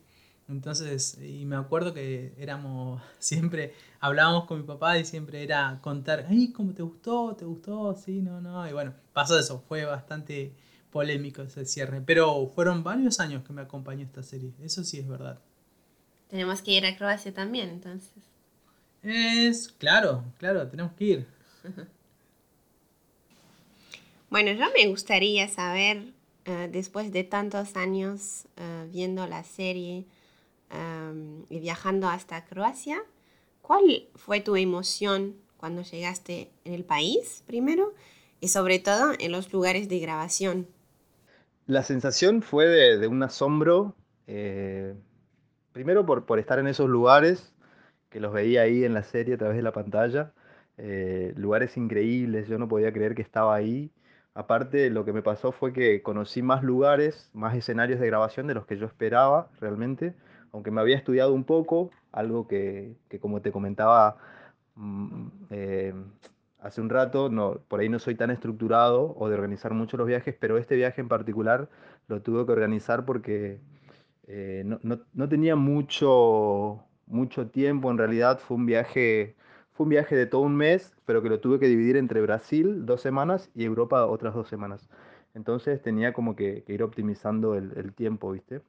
Entonces, 0.49 1.17
y 1.21 1.45
me 1.45 1.57
acuerdo 1.57 1.93
que 1.93 2.33
éramos, 2.37 3.01
siempre 3.19 3.73
hablábamos 3.99 4.45
con 4.45 4.59
mi 4.61 4.65
papá 4.65 4.97
y 4.97 5.05
siempre 5.05 5.43
era 5.43 5.79
contar, 5.81 6.25
ay, 6.29 6.51
¿cómo 6.53 6.73
te 6.73 6.83
gustó? 6.83 7.35
¿Te 7.35 7.45
gustó? 7.45 7.95
Sí, 7.95 8.21
no, 8.21 8.41
no. 8.41 8.67
Y 8.67 8.73
bueno, 8.73 8.93
pasó 9.13 9.37
eso, 9.39 9.63
fue 9.67 9.85
bastante 9.85 10.53
polémico 10.91 11.41
ese 11.43 11.65
cierre. 11.65 12.01
Pero 12.01 12.47
fueron 12.55 12.83
varios 12.83 13.19
años 13.19 13.43
que 13.45 13.53
me 13.53 13.61
acompañó 13.63 14.03
esta 14.05 14.23
serie, 14.23 14.53
eso 14.63 14.83
sí 14.83 14.99
es 14.99 15.07
verdad. 15.07 15.39
Tenemos 16.29 16.61
que 16.61 16.71
ir 16.71 16.85
a 16.85 16.95
Croacia 16.97 17.33
también, 17.33 17.69
entonces. 17.69 18.23
Es, 19.09 19.69
claro, 19.69 20.25
claro, 20.37 20.67
tenemos 20.67 20.91
que 20.93 21.03
ir. 21.05 21.27
bueno, 24.29 24.51
yo 24.51 24.65
me 24.75 24.85
gustaría 24.87 25.47
saber, 25.47 26.11
eh, 26.43 26.67
después 26.69 27.13
de 27.13 27.23
tantos 27.23 27.77
años 27.77 28.47
eh, 28.57 28.87
viendo 28.91 29.25
la 29.25 29.43
serie, 29.43 30.05
y 31.49 31.59
viajando 31.61 32.09
hasta 32.09 32.43
Croacia, 32.43 33.01
¿cuál 33.61 34.09
fue 34.15 34.41
tu 34.41 34.57
emoción 34.57 35.37
cuando 35.55 35.81
llegaste 35.81 36.51
en 36.65 36.73
el 36.73 36.83
país 36.83 37.41
primero 37.47 37.93
y 38.41 38.49
sobre 38.49 38.79
todo 38.79 39.13
en 39.17 39.31
los 39.31 39.53
lugares 39.53 39.87
de 39.87 39.99
grabación? 39.99 40.67
La 41.67 41.83
sensación 41.83 42.41
fue 42.41 42.65
de, 42.67 43.07
un 43.07 43.23
asombro, 43.23 43.95
eh, 44.27 44.93
primero 45.71 46.05
por, 46.05 46.25
por, 46.25 46.37
estar 46.37 46.59
en 46.59 46.67
esos 46.67 46.89
lugares, 46.89 47.53
que 48.09 48.19
los 48.19 48.33
veía 48.33 48.61
ahí 48.63 48.83
en 48.83 48.93
la 48.93 49.03
serie 49.03 49.35
a 49.35 49.37
través 49.37 49.57
de 49.57 49.63
la 49.63 49.71
pantalla, 49.73 50.33
eh, 50.77 51.33
lugares 51.35 51.77
increíbles, 51.77 52.47
yo 52.47 52.57
no 52.59 52.67
podía 52.67 52.93
creer 52.93 53.15
que 53.15 53.21
estaba 53.21 53.55
ahí. 53.55 53.91
Aparte, 54.33 54.89
lo 54.91 55.05
que 55.05 55.13
me 55.13 55.23
pasó 55.23 55.51
fue 55.51 55.73
que 55.73 56.01
conocí 56.03 56.41
más 56.41 56.63
lugares, 56.63 57.29
más 57.33 57.55
escenarios 57.55 57.99
de 57.99 58.07
grabación 58.07 58.47
de 58.47 58.53
los 58.53 58.65
que 58.65 58.77
yo 58.77 58.85
esperaba 58.85 59.49
realmente 59.59 60.15
aunque 60.51 60.71
me 60.71 60.81
había 60.81 60.97
estudiado 60.97 61.33
un 61.33 61.43
poco, 61.43 61.91
algo 62.11 62.47
que, 62.47 62.95
como 63.21 63.41
te 63.41 63.51
comentaba 63.51 64.17
mm, 64.75 65.27
eh, 65.51 65.93
hace 66.59 66.81
un 66.81 66.89
rato, 66.89 67.29
no, 67.29 67.59
por 67.67 67.79
ahí 67.79 67.89
no 67.89 67.99
soy 67.99 68.15
tan 68.15 68.31
estructurado 68.31 69.15
o 69.17 69.29
de 69.29 69.35
organizar 69.35 69.73
mucho 69.73 69.97
los 69.97 70.07
viajes, 70.07 70.35
pero 70.39 70.57
este 70.57 70.75
viaje 70.75 71.01
en 71.01 71.09
particular 71.09 71.69
lo 72.07 72.21
tuve 72.21 72.45
que 72.45 72.51
organizar 72.51 73.05
porque 73.05 73.59
eh, 74.27 74.63
no, 74.65 75.29
tenía 75.29 75.55
mucho, 75.55 76.83
mucho 77.07 77.47
tiempo, 77.49 77.91
en 77.91 77.97
realidad 77.97 78.39
fue 78.39 78.57
un 78.57 78.65
viaje... 78.65 79.35
Fue 79.71 79.83
un 79.83 79.89
viaje 79.91 80.15
de 80.15 80.25
todo 80.25 80.41
un 80.41 80.55
mes, 80.55 80.91
pero 81.05 81.21
que 81.21 81.29
lo 81.29 81.39
tuve 81.39 81.59
que 81.59 81.67
dividir 81.67 81.97
entre 81.97 82.19
Brasil 82.21 82.87
dos 82.87 83.01
semanas 83.01 83.51
y 83.53 83.63
Europa 83.63 84.07
otras 84.07 84.33
dos 84.33 84.47
semanas. 84.49 84.89
Entonces 85.35 85.81
tenía 85.83 86.13
como 86.13 86.35
que, 86.35 86.63
ir 86.67 86.81
optimizando 86.81 87.53
el, 87.55 87.73
el 87.77 87.93
tiempo, 87.93 88.31
¿viste? 88.31 88.61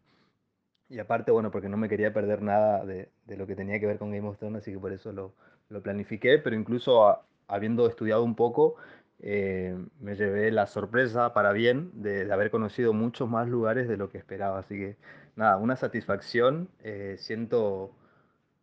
Y 0.90 0.98
aparte, 0.98 1.30
bueno, 1.32 1.50
porque 1.50 1.68
no 1.68 1.76
me 1.76 1.88
quería 1.88 2.12
perder 2.12 2.42
nada 2.42 2.84
de, 2.84 3.10
de, 3.26 3.36
lo 3.36 3.46
que 3.46 3.56
tenía 3.56 3.78
que 3.80 3.86
ver 3.86 3.98
con 3.98 4.10
Game 4.10 4.28
of 4.28 4.38
Thrones, 4.38 4.62
así 4.62 4.72
que 4.72 4.78
por 4.78 4.92
eso 4.92 5.12
lo, 5.12 5.34
lo 5.68 5.82
planifiqué, 5.82 6.38
pero 6.38 6.56
incluso 6.56 7.18
habiendo 7.46 7.86
estudiado 7.86 8.22
un 8.24 8.34
poco, 8.34 8.76
eh, 9.20 9.76
me 10.00 10.14
llevé 10.14 10.50
la 10.50 10.66
sorpresa 10.66 11.32
para 11.34 11.52
bien 11.52 11.90
de, 11.94 12.24
de, 12.24 12.32
haber 12.32 12.50
conocido 12.50 12.92
muchos 12.92 13.28
más 13.28 13.48
lugares 13.48 13.88
de 13.88 13.96
lo 13.96 14.10
que 14.10 14.18
esperaba. 14.18 14.60
Así 14.60 14.76
que 14.76 14.96
nada, 15.36 15.56
una 15.56 15.76
satisfacción, 15.76 16.68
eh, 16.82 17.16
siento, 17.18 17.90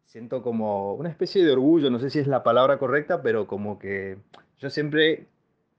siento 0.05 0.41
como 0.41 0.93
una 0.93 1.09
especie 1.09 1.43
de 1.43 1.51
orgullo, 1.51 1.89
no 1.89 1.99
sé 1.99 2.09
si 2.09 2.19
es 2.19 2.27
la 2.27 2.43
palabra 2.43 2.77
correcta, 2.77 3.21
pero 3.21 3.47
como 3.47 3.79
que 3.79 4.17
yo 4.57 4.69
siempre 4.69 5.27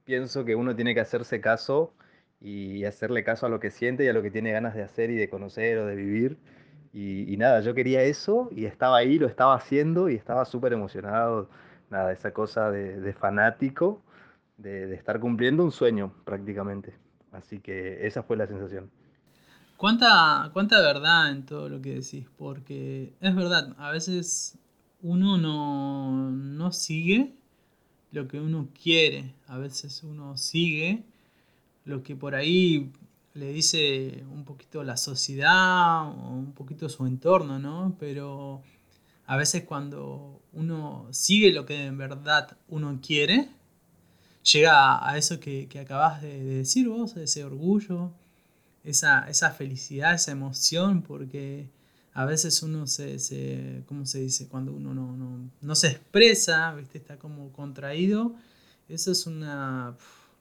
pienso 0.05 0.45
que 0.45 0.55
uno 0.55 0.75
tiene 0.77 0.95
que 0.95 1.01
hacerse 1.01 1.41
caso 1.41 1.93
y 2.41 2.85
hacerle 2.85 3.25
caso 3.25 3.47
a 3.47 3.49
lo 3.49 3.61
que 3.61 3.71
siente 3.71 4.05
y 4.05 4.09
a 4.09 4.13
lo 4.13 4.23
que 4.23 4.31
tiene 4.31 4.53
ganas 4.53 4.75
de 4.75 4.83
hacer 4.83 5.11
y 5.11 5.17
de 5.17 5.29
conocer 5.29 5.79
o 5.79 5.87
de 5.87 5.97
vivir. 5.97 6.39
Y, 6.93 7.37
nada, 7.37 7.61
yo 7.61 7.75
quería 7.75 8.03
eso 8.05 8.49
y 8.53 8.65
estaba 8.65 8.97
ahí, 8.97 9.19
lo 9.19 9.27
estaba 9.27 9.55
haciendo 9.55 10.09
y 10.09 10.15
estaba 10.15 10.47
súper 10.47 10.73
emocionado, 10.73 11.51
nada, 11.91 12.11
esa 12.11 12.33
cosa 12.33 12.71
de, 12.71 13.13
fanático, 13.13 14.03
de, 14.57 14.95
estar 14.95 15.21
cumpliendo 15.21 15.63
un 15.63 15.73
sueño 15.73 16.15
prácticamente. 16.25 16.95
Así 17.33 17.61
que 17.61 18.07
esa 18.07 18.23
fue 18.23 18.39
la 18.39 18.47
sensación. 18.47 18.91
¿Cuánta, 19.77 20.51
¿Cuánta 20.53 20.81
verdad 20.81 21.31
en 21.31 21.45
todo 21.45 21.69
lo 21.69 21.83
que 21.83 21.97
decís? 21.97 22.27
Porque 22.39 23.13
es 23.21 23.35
verdad, 23.35 23.75
a 23.79 23.91
veces 23.91 24.57
uno 25.03 25.37
no, 25.37 26.31
no 26.31 26.73
sigue 26.73 27.35
lo 28.11 28.27
que 28.27 28.41
uno 28.41 28.69
quiere, 28.83 29.35
a 29.47 29.59
veces 29.59 30.03
uno 30.03 30.37
sigue 30.39 31.05
lo 31.85 32.03
que 32.03 32.17
por 32.17 32.35
ahí 32.35 32.91
le 33.35 33.53
dice 33.53 34.25
un 34.33 34.45
poquito 34.45 34.83
la 34.83 34.97
sociedad 34.97 36.09
o 36.09 36.31
un 36.31 36.53
poquito 36.53 36.89
su 36.89 37.07
entorno, 37.07 37.59
¿no? 37.59 37.97
Pero 38.01 38.63
a 39.27 39.37
veces 39.37 39.65
cuando 39.65 40.41
uno 40.55 41.07
sigue 41.11 41.53
lo 41.53 41.67
que 41.67 41.85
en 41.85 41.99
verdad 41.99 42.57
uno 42.69 42.99
quiere, 43.03 43.51
llega 44.43 45.07
a 45.07 45.19
eso 45.19 45.39
que, 45.39 45.69
que 45.69 45.81
acabas 45.81 46.23
de, 46.23 46.43
decir 46.43 46.89
vos, 46.89 47.15
ese 47.17 47.45
orgullo, 47.45 48.13
esa, 48.87 49.29
esa, 49.29 49.51
felicidad, 49.51 50.15
esa 50.15 50.33
emoción, 50.33 51.03
porque 51.03 51.69
a 52.15 52.25
veces 52.25 52.63
uno 52.63 52.87
se, 52.87 53.19
se 53.19 53.83
¿cómo 53.87 54.07
se 54.07 54.21
dice? 54.21 54.49
Cuando 54.49 54.73
uno 54.73 54.95
no, 54.95 55.17
no, 55.17 55.51
no 55.61 55.75
se 55.75 55.89
expresa, 55.89 56.75
¿viste? 56.75 56.99
está 56.99 57.19
como 57.19 57.53
contraído, 57.53 58.35
eso 58.89 59.13
es 59.13 59.27
una 59.27 59.97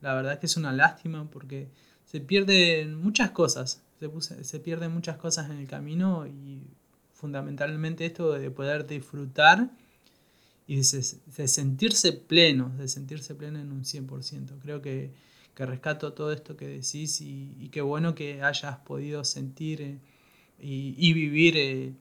la 0.06 0.14
verdad 0.14 0.40
que 0.40 0.46
es 0.46 0.56
una 0.56 0.72
lástima 0.72 1.30
porque 1.32 1.68
se 2.06 2.20
pierden 2.22 2.96
muchas 2.96 3.32
cosas. 3.32 3.82
Se, 4.44 4.60
pierden 4.60 4.92
muchas 4.92 5.18
cosas 5.18 5.50
en 5.50 5.58
el 5.58 5.68
camino 5.68 6.28
y 6.28 6.62
fundamentalmente 7.14 8.06
esto 8.06 8.34
de 8.34 8.52
poder 8.52 8.86
disfrutar 8.86 9.72
y 10.68 10.76
de, 10.76 10.84
sentirse 10.84 12.12
pleno, 12.14 12.70
de 12.78 12.88
sentirse 12.88 13.34
pleno 13.34 13.58
en 13.58 13.72
un 13.72 13.84
100%. 13.84 14.60
Creo 14.62 14.82
que, 14.82 15.12
que 15.56 15.66
rescato 15.66 16.14
todo 16.14 16.32
esto 16.32 16.58
que 16.58 16.68
decís 16.68 17.22
y, 17.22 17.70
qué 17.72 17.82
bueno 17.82 18.14
que 18.14 18.44
hayas 18.44 18.78
podido 18.80 19.24
sentir 19.24 19.82
eh, 19.82 19.98
y, 20.60 21.14
vivir 21.14 21.58
eh, 21.58 21.94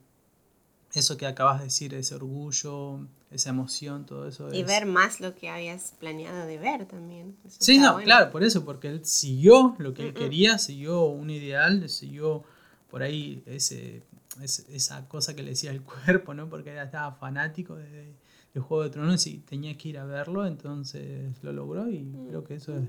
eso 0.93 1.17
que 1.17 1.27
acabas 1.27 1.59
de 1.59 1.65
decir, 1.67 1.95
ese 1.95 2.17
orgullo, 2.17 3.01
esa 3.31 3.51
emoción, 3.51 4.07
todo 4.07 4.29
eso. 4.29 4.53
Y 4.53 4.65
ver 4.65 4.87
más 4.87 5.21
lo 5.21 5.35
que 5.35 5.49
habías 5.49 5.95
planeado 5.99 6.47
de 6.47 6.59
ver 6.59 6.87
también. 6.87 7.37
sí, 7.47 7.79
no, 7.79 7.97
claro, 7.99 8.31
por 8.31 8.43
eso, 8.43 8.65
porque 8.65 8.89
él 8.89 9.05
siguió 9.05 9.77
lo 9.79 9.95
que 9.95 10.09
él 10.09 10.15
quería, 10.15 10.59
siguió 10.59 11.05
un 11.05 11.31
ideal, 11.31 11.89
siguió 11.89 12.45
por 12.91 13.03
ahí 13.03 13.43
ese, 13.47 14.03
esa 14.43 15.09
cosa 15.09 15.35
que 15.35 15.43
le 15.43 15.51
decía 15.51 15.71
el 15.71 15.83
cuerpo, 16.07 16.35
¿no? 16.35 16.49
Porque 16.49 16.73
él 16.73 16.79
estaba 16.79 17.13
fanático 17.13 17.77
de, 17.77 18.15
de 18.55 18.61
Juego 18.61 18.85
de 18.85 18.91
Tronos 18.91 19.27
y 19.27 19.39
tenía 19.39 19.77
que 19.77 19.89
ir 19.89 19.99
a 19.99 20.05
verlo, 20.05 20.47
entonces 20.47 21.37
lo 21.43 21.53
logró 21.53 21.91
y 21.91 21.99
mm, 21.99 22.29
creo 22.29 22.45
que 22.45 22.55
eso 22.55 22.79
es 22.79 22.85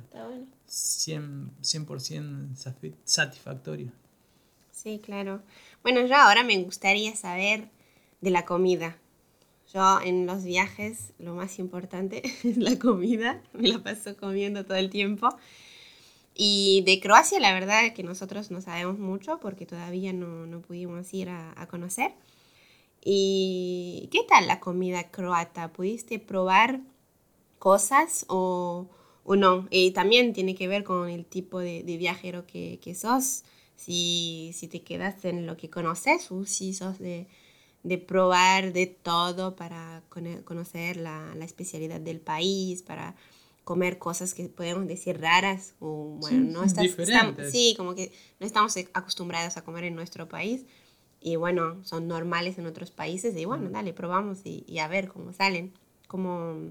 100%, 0.67 1.99
100 1.99 2.55
satisfactorio. 3.03 3.91
Sí, 4.71 4.99
claro. 5.03 5.41
Bueno, 5.81 6.05
yo 6.05 6.15
ahora 6.15 6.43
me 6.43 6.61
gustaría 6.63 7.15
saber 7.15 7.69
de 8.21 8.29
la 8.29 8.45
comida. 8.45 8.97
Yo 9.73 9.99
en 10.01 10.27
los 10.27 10.43
viajes 10.43 11.13
lo 11.17 11.33
más 11.33 11.57
importante 11.57 12.21
es 12.43 12.57
la 12.57 12.77
comida, 12.77 13.41
me 13.53 13.67
la 13.67 13.81
paso 13.81 14.15
comiendo 14.15 14.65
todo 14.65 14.77
el 14.77 14.91
tiempo. 14.91 15.29
Y 16.35 16.83
de 16.85 16.99
Croacia 16.99 17.39
la 17.39 17.53
verdad 17.53 17.85
es 17.85 17.93
que 17.93 18.03
nosotros 18.03 18.51
no 18.51 18.61
sabemos 18.61 18.99
mucho 18.99 19.39
porque 19.39 19.65
todavía 19.65 20.13
no, 20.13 20.45
no 20.45 20.61
pudimos 20.61 21.11
ir 21.13 21.29
a, 21.29 21.59
a, 21.59 21.67
conocer. 21.67 22.11
¿Y 23.07 24.09
qué 24.11 24.21
tal 24.27 24.47
la 24.47 24.59
comida 24.59 25.11
croata? 25.11 25.71
¿Pudiste 25.71 26.17
probar 26.17 26.81
cosas 27.59 28.25
o, 28.29 28.89
o 29.23 29.35
no? 29.35 29.67
Y 29.69 29.91
también 29.91 30.33
tiene 30.33 30.55
que 30.55 30.67
ver 30.67 30.83
con 30.83 31.07
el 31.07 31.23
tipo 31.23 31.59
de, 31.59 31.83
de 31.83 31.97
viajero 31.97 32.47
que, 32.47 32.79
que 32.81 32.95
sos. 32.95 33.43
Si, 33.75 34.51
si, 34.55 34.67
te 34.67 34.81
quedas 34.81 35.23
en 35.23 35.45
lo 35.45 35.55
que 35.55 35.69
conoces 35.69 36.31
o 36.31 36.45
si 36.45 36.73
sos 36.73 36.97
de, 36.97 37.27
de 37.83 37.97
probar 37.99 38.73
de 38.73 38.87
todo 38.87 39.55
para 39.55 40.01
conocer 40.43 40.97
la, 40.97 41.35
la, 41.35 41.45
especialidad 41.45 41.99
del 41.99 42.21
país, 42.21 42.81
para 42.81 43.15
comer 43.65 43.99
cosas 43.99 44.33
que 44.33 44.47
podemos 44.47 44.87
decir 44.87 45.19
raras 45.19 45.75
o 45.79 46.17
bueno, 46.21 46.51
no 46.51 46.63
estás, 46.63 46.87
sí, 47.51 47.75
como 47.75 47.93
que 47.93 48.13
no 48.39 48.47
estamos 48.47 48.75
acostumbrados 48.93 49.57
a 49.57 49.63
comer 49.63 49.83
en 49.83 49.95
nuestro 49.95 50.29
país 50.29 50.65
y 51.25 51.37
bueno, 51.37 51.83
son 51.83 52.07
normales 52.07 52.59
en 52.59 52.67
otros 52.67 52.91
países 52.91 53.35
y 53.35 53.45
bueno, 53.45 53.71
dale, 53.71 53.93
probamos 53.93 54.45
y, 54.45 54.63
y 54.67 54.77
a 54.77 54.87
ver 54.87 55.07
cómo 55.07 55.33
salen. 55.33 55.73
¿Cómo, 56.07 56.69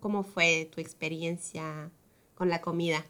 ¿Cómo 0.00 0.24
fue 0.24 0.68
tu 0.74 0.80
experiencia 0.80 1.90
con 2.34 2.48
la 2.48 2.60
comida? 2.60 3.04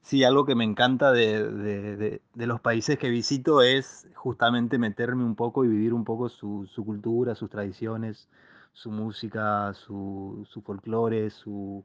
Sí, 0.00 0.24
algo 0.24 0.46
que 0.46 0.54
me 0.54 0.64
encanta 0.64 1.12
de, 1.12 2.22
los 2.34 2.60
países 2.62 2.98
que 2.98 3.10
visito 3.10 3.60
es 3.60 4.08
justamente 4.14 4.78
meterme 4.78 5.24
un 5.24 5.34
poco 5.34 5.64
y 5.64 5.68
vivir 5.68 5.92
un 5.92 6.04
poco 6.04 6.30
su, 6.30 6.66
cultura, 6.86 7.34
sus 7.34 7.50
tradiciones, 7.50 8.30
su 8.72 8.90
música, 8.90 9.74
su, 9.74 10.48
folclore, 10.64 11.28
su, 11.28 11.84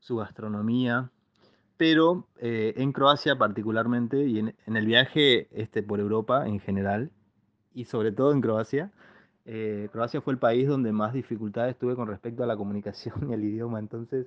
su 0.00 0.16
gastronomía. 0.16 1.10
Pero 1.78 2.26
eh, 2.40 2.74
en 2.76 2.92
Croacia 2.92 3.38
particularmente 3.38 4.24
y 4.26 4.40
en, 4.40 4.54
el 4.66 4.84
viaje 4.84 5.48
este, 5.52 5.82
por 5.82 6.00
Europa 6.00 6.46
en 6.46 6.60
general, 6.60 7.10
y 7.72 7.84
sobre 7.86 8.12
todo 8.12 8.32
en 8.32 8.40
Croacia, 8.42 8.90
eh, 9.46 9.88
Croacia 9.92 10.20
fue 10.20 10.34
el 10.34 10.38
país 10.40 10.68
donde 10.68 10.92
más 10.92 11.14
dificultades 11.14 11.78
tuve 11.78 11.96
con 11.96 12.08
respecto 12.08 12.42
a 12.42 12.46
la 12.46 12.56
comunicación 12.56 13.30
y 13.30 13.34
el 13.34 13.44
idioma. 13.44 13.78
Entonces, 13.78 14.26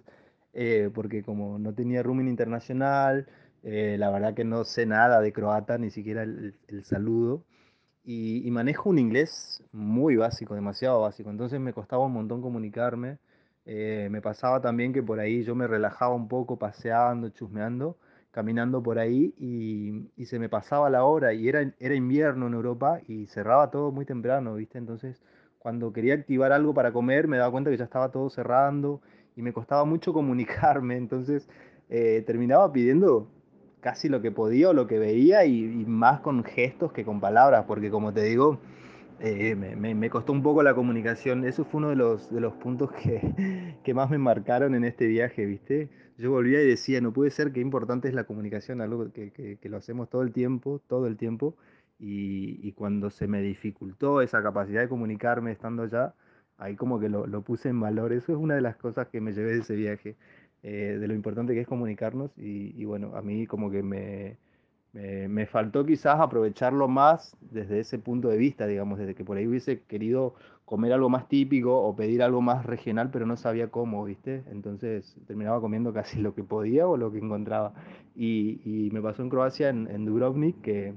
eh, 0.54 0.90
porque 0.94 1.24
como 1.24 1.60
no 1.60 1.74
tenía 1.74 2.04
roaming 2.04 2.30
internacional, 2.30 3.28
la 3.64 4.10
verdad 4.10 4.34
que 4.34 4.44
no 4.46 4.64
sé 4.64 4.86
nada 4.88 5.22
de 5.22 5.34
croata, 5.34 5.78
ni 5.78 5.92
siquiera 5.92 6.24
el, 6.24 6.56
saludo. 6.84 7.44
Y, 8.04 8.48
y, 8.48 8.52
manejo 8.52 8.90
un 8.90 8.98
inglés 8.98 9.64
muy 9.72 10.16
básico, 10.16 10.56
demasiado 10.56 11.02
básico. 11.02 11.30
Entonces 11.30 11.60
me 11.60 11.74
costaba 11.74 12.06
un 12.06 12.14
montón 12.14 12.42
comunicarme. 12.42 13.20
Eh, 13.66 14.08
me 14.10 14.22
pasaba 14.22 14.60
también 14.62 14.92
que 14.92 15.04
por 15.04 15.20
ahí 15.20 15.44
yo 15.44 15.56
me 15.56 15.68
relajaba 15.68 16.16
un 16.16 16.28
poco 16.28 16.58
paseando, 16.58 17.30
chusmeando, 17.30 17.98
caminando 18.32 18.82
por 18.82 18.98
ahí 18.98 19.34
y, 19.38 20.26
se 20.26 20.40
me 20.40 20.50
pasaba 20.50 20.90
la 20.90 21.04
hora 21.04 21.34
y 21.34 21.48
era, 21.48 21.72
era 21.80 21.96
invierno 21.96 22.48
en 22.48 22.54
Europa 22.54 23.02
y 23.08 23.28
cerraba 23.28 23.70
todo 23.70 23.92
muy 23.92 24.06
temprano, 24.06 24.56
¿viste? 24.56 24.78
Entonces 24.78 25.22
cuando 25.60 25.94
quería 25.94 26.16
activar 26.16 26.52
algo 26.52 26.74
para 26.74 26.92
comer 26.92 27.28
me 27.28 27.38
daba 27.38 27.52
cuenta 27.52 27.70
que 27.70 27.78
ya 27.78 27.84
estaba 27.84 28.10
todo 28.10 28.30
cerrando 28.30 29.02
y 29.36 29.42
me 29.42 29.54
costaba 29.54 29.86
mucho 29.86 30.14
comunicarme, 30.14 30.98
entonces 30.98 31.48
eh, 31.90 32.24
terminaba 32.26 32.72
pidiendo 32.72 33.28
casi 33.82 34.10
lo 34.10 34.22
que 34.22 34.32
podía 34.32 34.70
o 34.70 34.74
lo 34.74 34.88
que 34.88 35.00
veía 35.00 35.46
y 35.46 35.86
más 35.88 36.22
con 36.22 36.44
gestos 36.44 36.94
que 36.94 37.04
con 37.04 37.20
palabras, 37.20 37.66
porque 37.68 37.90
como 37.90 38.14
te 38.14 38.24
digo, 38.24 38.60
me, 39.22 40.10
costó 40.10 40.32
un 40.34 40.42
poco 40.42 40.64
la 40.64 40.74
comunicación. 40.74 41.46
Eso 41.46 41.66
fue 41.66 41.80
uno 41.80 41.90
de 41.90 41.96
los, 41.96 42.32
de 42.32 42.42
los 42.42 42.54
puntos 42.54 42.92
que, 42.92 43.76
que, 43.84 43.94
más 43.94 44.10
me 44.10 44.18
marcaron 44.18 44.76
en 44.76 44.84
este 44.84 45.08
viaje, 45.08 45.46
¿viste? 45.46 45.90
Yo 46.18 46.32
volvía 46.32 46.62
y 46.62 46.68
decía, 46.68 47.02
no 47.02 47.14
puede 47.14 47.32
ser, 47.32 47.52
qué 47.52 47.60
importante 47.60 48.08
es 48.08 48.14
la 48.14 48.26
comunicación, 48.26 48.82
algo 48.82 49.12
que, 49.12 49.32
que, 49.32 49.70
lo 49.70 49.78
hacemos 49.78 50.10
todo 50.10 50.22
el 50.24 50.32
tiempo, 50.32 50.82
todo 50.88 51.08
el 51.08 51.18
tiempo. 51.18 51.56
Y, 52.00 52.60
y, 52.68 52.72
cuando 52.74 53.12
se 53.12 53.28
me 53.28 53.42
dificultó 53.42 54.22
esa 54.22 54.42
capacidad 54.42 54.82
de 54.82 54.90
comunicarme 54.90 55.52
estando 55.52 55.84
allá, 55.84 56.16
ahí 56.58 56.76
como 56.76 57.00
que 57.00 57.10
lo, 57.10 57.28
lo, 57.28 57.44
puse 57.44 57.70
en 57.70 57.80
valor. 57.80 58.14
Eso 58.14 58.32
es 58.32 58.40
una 58.40 58.56
de 58.56 58.62
las 58.62 58.76
cosas 58.78 59.08
que 59.08 59.22
me 59.22 59.34
llevé 59.34 59.54
de 59.54 59.60
ese 59.60 59.76
viaje, 59.76 60.16
eh, 60.64 60.98
de 61.00 61.08
lo 61.08 61.14
importante 61.14 61.54
que 61.54 61.62
es 61.62 61.68
comunicarnos. 61.68 62.32
Y, 62.38 62.74
y 62.76 62.86
bueno, 62.86 63.16
a 63.16 63.22
mí 63.22 63.46
como 63.46 63.70
que 63.70 63.84
me 63.84 64.38
me 64.94 65.46
faltó 65.46 65.86
quizás 65.86 66.20
aprovecharlo 66.20 66.88
más 66.90 67.38
desde 67.40 67.80
ese 67.80 67.98
punto 67.98 68.28
de 68.28 68.38
vista, 68.38 68.68
digamos, 68.68 69.00
desde 69.00 69.16
que 69.16 69.24
por 69.24 69.38
ahí 69.38 69.48
hubiese 69.48 69.84
querido 69.84 70.36
comer 70.72 70.94
algo 70.94 71.10
más 71.10 71.28
típico 71.28 71.78
o 71.84 71.94
pedir 71.98 72.24
algo 72.24 72.42
más 72.42 72.66
regional, 72.66 73.10
pero 73.12 73.26
no 73.26 73.36
sabía 73.36 73.68
cómo, 73.70 74.06
¿viste? 74.06 74.46
Entonces 74.50 75.18
terminaba 75.28 75.60
comiendo 75.60 75.92
casi 76.00 76.22
lo 76.22 76.34
que 76.34 76.46
podía 76.46 76.88
o 76.88 76.96
lo 76.96 77.12
que 77.12 77.18
encontraba. 77.18 77.74
Y, 78.16 78.90
me 78.94 79.02
pasó 79.02 79.22
en 79.22 79.30
Croacia, 79.30 79.68
en, 79.68 80.06
Dubrovnik, 80.06 80.62
que 80.62 80.94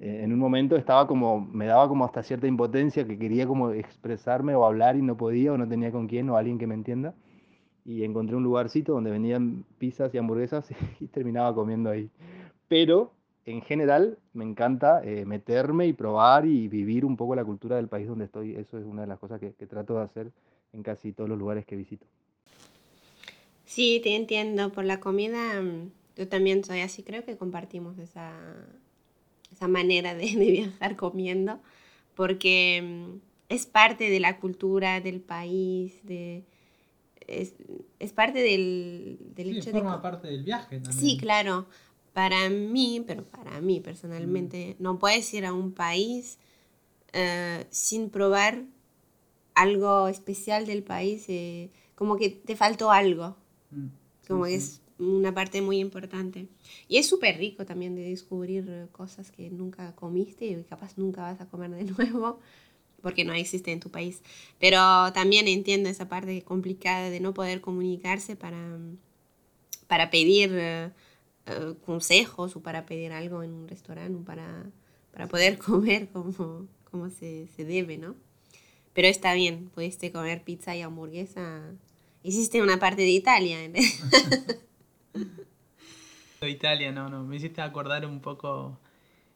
eh, 0.00 0.20
en 0.24 0.30
un 0.30 0.38
momento 0.38 0.76
estaba 0.76 1.06
como, 1.06 1.40
me 1.40 1.64
daba 1.64 1.88
como 1.88 2.04
hasta 2.04 2.22
cierta 2.22 2.46
impotencia, 2.46 3.06
que 3.06 3.18
quería 3.18 3.46
como 3.46 3.70
expresarme 3.70 4.54
o 4.54 4.66
hablar 4.66 4.94
y 4.96 5.00
no 5.00 5.16
podía 5.16 5.54
o 5.54 5.56
no 5.56 5.66
tenía 5.66 5.90
con 5.90 6.06
quién 6.06 6.28
o 6.28 6.36
alguien 6.36 6.58
que 6.58 6.66
me 6.66 6.74
entienda. 6.74 7.14
Y 7.86 8.04
encontré 8.04 8.36
un 8.36 8.42
lugarcito 8.42 8.92
donde 8.92 9.10
vendían 9.10 9.64
pizzas 9.78 10.14
y 10.14 10.18
hamburguesas 10.18 10.68
y 11.00 11.06
terminaba 11.06 11.54
comiendo 11.54 11.88
ahí. 11.88 12.10
Pero 12.68 13.12
en 13.46 13.62
general 13.62 14.18
me 14.32 14.44
encanta 14.44 15.02
eh, 15.04 15.24
meterme 15.24 15.86
y 15.86 15.92
probar 15.92 16.46
y 16.46 16.68
vivir 16.68 17.04
un 17.04 17.16
poco 17.16 17.34
la 17.34 17.44
cultura 17.44 17.76
del 17.76 17.88
país 17.88 18.08
donde 18.08 18.24
estoy. 18.24 18.54
Eso 18.56 18.78
es 18.78 18.84
una 18.84 19.02
de 19.02 19.08
las 19.08 19.18
cosas 19.18 19.40
que, 19.40 19.50
trato 19.66 19.94
de 19.94 20.02
hacer 20.02 20.32
en 20.72 20.82
casi 20.82 21.12
todos 21.12 21.28
los 21.28 21.38
lugares 21.38 21.66
que 21.66 21.76
visito. 21.76 22.06
Sí, 23.66 24.00
te 24.02 24.16
entiendo. 24.16 24.72
Por 24.72 24.84
la 24.84 25.00
comida, 25.00 25.60
mm, 25.60 25.90
yo 26.16 26.28
también 26.28 26.64
soy 26.64 26.80
así. 26.80 27.02
Creo 27.02 27.24
que 27.24 27.36
compartimos 27.36 27.98
esa, 27.98 28.32
esa 29.52 29.68
manera 29.68 30.14
de, 30.14 30.34
viajar 30.36 30.96
comiendo, 30.96 31.60
porque 32.14 32.82
mm, 32.82 33.18
es 33.50 33.66
parte 33.66 34.08
de 34.08 34.20
la 34.20 34.38
cultura 34.38 35.00
del 35.00 35.20
país, 35.20 36.00
de, 36.04 36.44
es, 37.26 37.54
parte 38.14 38.38
del, 38.38 39.18
del 39.34 39.52
sí, 39.52 39.58
hecho 39.58 39.70
forma 39.70 40.00
parte 40.00 40.28
del 40.28 40.44
viaje 40.44 40.80
también. 40.80 40.98
Sí, 40.98 41.18
claro 41.18 41.66
para 42.14 42.48
mí, 42.48 43.02
pero 43.04 43.24
para 43.24 43.60
mí 43.60 43.80
personalmente, 43.80 44.76
no 44.78 44.98
puedes 44.98 45.34
ir 45.34 45.44
a 45.44 45.52
un 45.52 45.72
país 45.72 46.38
eh, 47.12 47.66
sin 47.70 48.08
probar 48.08 48.62
algo 49.54 50.06
especial 50.06 50.64
del 50.64 50.84
país, 50.84 51.24
eh, 51.28 51.70
como 51.96 52.16
que 52.16 52.30
te 52.30 52.54
faltó 52.54 52.92
algo, 52.92 53.36
mm, 53.72 53.86
como 54.28 54.44
que 54.44 54.54
es 54.54 54.80
una 55.00 55.34
parte 55.34 55.60
muy 55.60 55.78
importante. 55.78 56.46
Y 56.86 56.98
es 56.98 57.08
súper 57.08 57.36
rico 57.36 57.66
también 57.66 57.96
de 57.96 58.02
descubrir 58.02 58.88
cosas 58.92 59.32
que 59.32 59.50
nunca 59.50 59.92
comiste 59.96 60.46
y 60.46 60.62
capaz 60.62 60.96
nunca 60.96 61.22
vas 61.22 61.40
a 61.40 61.48
comer 61.48 61.72
de 61.72 61.84
nuevo 61.98 62.38
porque 63.02 63.24
no 63.24 63.34
existe 63.34 63.72
en 63.72 63.80
tu 63.80 63.90
país. 63.90 64.22
Pero 64.60 64.78
también 65.12 65.48
entiendo 65.48 65.88
esa 65.88 66.08
parte 66.08 66.42
complicada 66.42 67.10
de 67.10 67.18
no 67.18 67.34
poder 67.34 67.60
comunicarse 67.60 68.36
para, 68.36 68.78
para 69.88 70.10
pedir... 70.10 70.50
Eh, 70.52 70.92
eh, 71.46 71.74
consejos 71.84 72.56
o 72.56 72.62
para 72.62 72.86
pedir 72.86 73.12
algo 73.12 73.42
en 73.42 73.52
un 73.52 73.68
restaurante 73.68 74.24
para, 74.24 74.66
para 75.12 75.28
poder 75.28 75.58
comer 75.58 76.08
como, 76.10 76.66
como 76.90 77.10
se, 77.10 77.48
se, 77.48 77.64
debe, 77.64 77.98
¿no? 77.98 78.14
Pero 78.92 79.08
está 79.08 79.34
bien, 79.34 79.70
pudiste 79.74 80.12
comer 80.12 80.44
pizza 80.44 80.76
y 80.76 80.82
hamburguesa. 80.82 81.62
Hiciste 82.22 82.62
una 82.62 82.78
parte 82.78 83.02
de 83.02 83.10
Italia. 83.10 83.64
¿eh? 83.64 83.72
Italia, 86.48 86.92
no, 86.92 87.08
no. 87.08 87.24
Me 87.24 87.36
hiciste 87.36 87.60
acordar 87.60 88.06
un 88.06 88.20
poco 88.20 88.78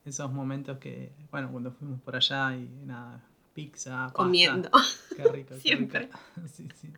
esos 0.05 0.33
momentos 0.33 0.79
que, 0.79 1.13
bueno, 1.31 1.51
cuando 1.51 1.73
fuimos 1.73 2.01
por 2.01 2.17
allá 2.17 2.57
y 2.57 2.69
nada, 2.85 3.23
pizza, 3.55 4.11
Comiendo. 4.15 4.71
Qué 5.17 5.25
rico. 5.25 5.55
Siempre. 5.61 6.09
Sí, 6.53 6.69
sí. 6.81 6.89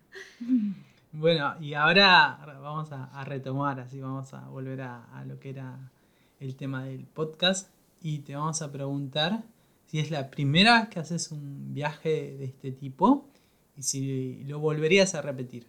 Bueno, 1.12 1.56
y 1.60 1.74
ahora 1.74 2.38
vamos 2.62 2.92
a, 2.92 3.24
retomar, 3.24 3.80
así 3.80 4.00
vamos 4.00 4.32
a 4.32 4.48
volver 4.48 4.80
a, 4.82 5.24
lo 5.26 5.40
que 5.40 5.50
era 5.50 5.76
el 6.38 6.54
tema 6.54 6.84
del 6.84 7.04
podcast 7.04 7.68
y 8.00 8.20
te 8.20 8.36
vamos 8.36 8.62
a 8.62 8.70
preguntar 8.70 9.42
si 9.86 9.98
es 9.98 10.12
la 10.12 10.30
primera 10.30 10.80
vez 10.80 10.88
que 10.88 11.00
haces 11.00 11.32
un 11.32 11.74
viaje 11.74 12.36
de 12.38 12.44
este 12.44 12.70
tipo 12.70 13.28
y 13.76 13.82
si 13.82 14.44
lo 14.44 14.60
volverías 14.60 15.16
a 15.16 15.22
repetir. 15.22 15.66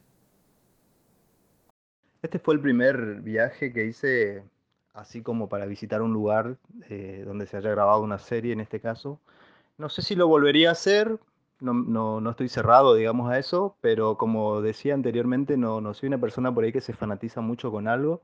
Este 2.22 2.38
fue 2.38 2.54
el 2.54 2.60
primer 2.60 3.22
viaje 3.22 3.74
que 3.74 3.86
hice 3.86 4.44
así 4.94 5.24
como 5.24 5.50
para 5.50 5.66
visitar 5.66 6.04
un 6.04 6.14
lugar 6.14 6.58
eh, 6.90 7.24
donde 7.26 7.48
se 7.48 7.58
haya 7.58 7.72
grabado 7.72 8.04
una 8.04 8.20
serie 8.20 8.54
en 8.54 8.60
este 8.60 8.80
caso. 8.80 9.20
No 9.80 9.90
sé 9.90 10.04
si 10.04 10.14
lo 10.16 10.28
volvería 10.28 10.70
a 10.70 10.74
hacer, 10.74 11.18
no, 11.62 12.21
no, 12.21 12.30
estoy 12.30 12.50
cerrado, 12.50 12.95
digamos, 12.95 13.32
a 13.32 13.39
eso, 13.39 13.78
pero 13.82 14.17
como 14.17 14.62
decía 14.62 14.93
anteriormente, 14.93 15.58
no, 15.58 15.82
no 15.82 15.93
soy 15.93 16.08
una 16.08 16.19
persona 16.19 16.54
por 16.54 16.63
ahí 16.63 16.71
que 16.74 16.82
se 16.82 16.93
fanatiza 16.93 17.41
mucho 17.41 17.71
con 17.71 17.88
algo. 17.88 18.21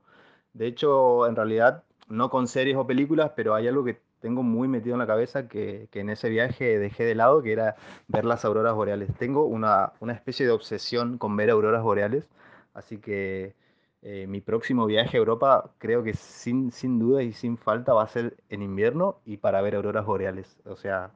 De 0.54 0.68
hecho, 0.68 1.28
en 1.28 1.36
realidad, 1.36 1.84
no 2.10 2.30
con 2.30 2.48
series 2.48 2.78
o 2.78 2.88
películas, 2.88 3.32
pero 3.36 3.56
hay 3.56 3.68
algo 3.68 3.84
que 3.84 4.00
tengo 4.20 4.44
muy 4.44 4.68
metido 4.68 4.96
en 4.96 5.00
la 5.00 5.08
cabeza 5.08 5.48
que, 5.48 5.88
que 5.92 6.00
en 6.02 6.10
ese 6.10 6.30
viaje 6.30 6.80
dejé 6.80 7.06
de 7.06 7.16
lado, 7.16 7.42
que 7.44 7.52
era 7.54 7.76
ver 8.08 8.26
las 8.26 8.46
auroras 8.46 8.76
boreales. 8.76 9.10
Tengo 9.18 9.46
una, 9.46 9.94
una 10.00 10.14
especie 10.14 10.46
de 10.46 10.52
obsesión 10.52 11.18
con 11.18 11.36
ver 11.36 11.50
auroras 11.52 11.84
boreales, 11.84 12.28
así 12.74 12.98
que 12.98 13.56
eh, 14.02 14.28
mi 14.28 14.42
próximo 14.42 14.86
viaje 14.86 15.18
a 15.18 15.20
Europa 15.20 15.72
creo 15.80 16.04
que 16.04 16.14
sin, 16.14 16.72
sin 16.72 17.00
duda 17.00 17.24
y 17.24 17.34
sin 17.34 17.58
falta 17.58 17.94
va 17.94 18.04
a 18.04 18.08
ser 18.08 18.38
en 18.50 18.62
invierno 18.62 19.20
y 19.26 19.38
para 19.38 19.62
ver 19.62 19.76
auroras 19.76 20.06
boreales. 20.06 20.58
O 20.66 20.76
sea, 20.76 21.12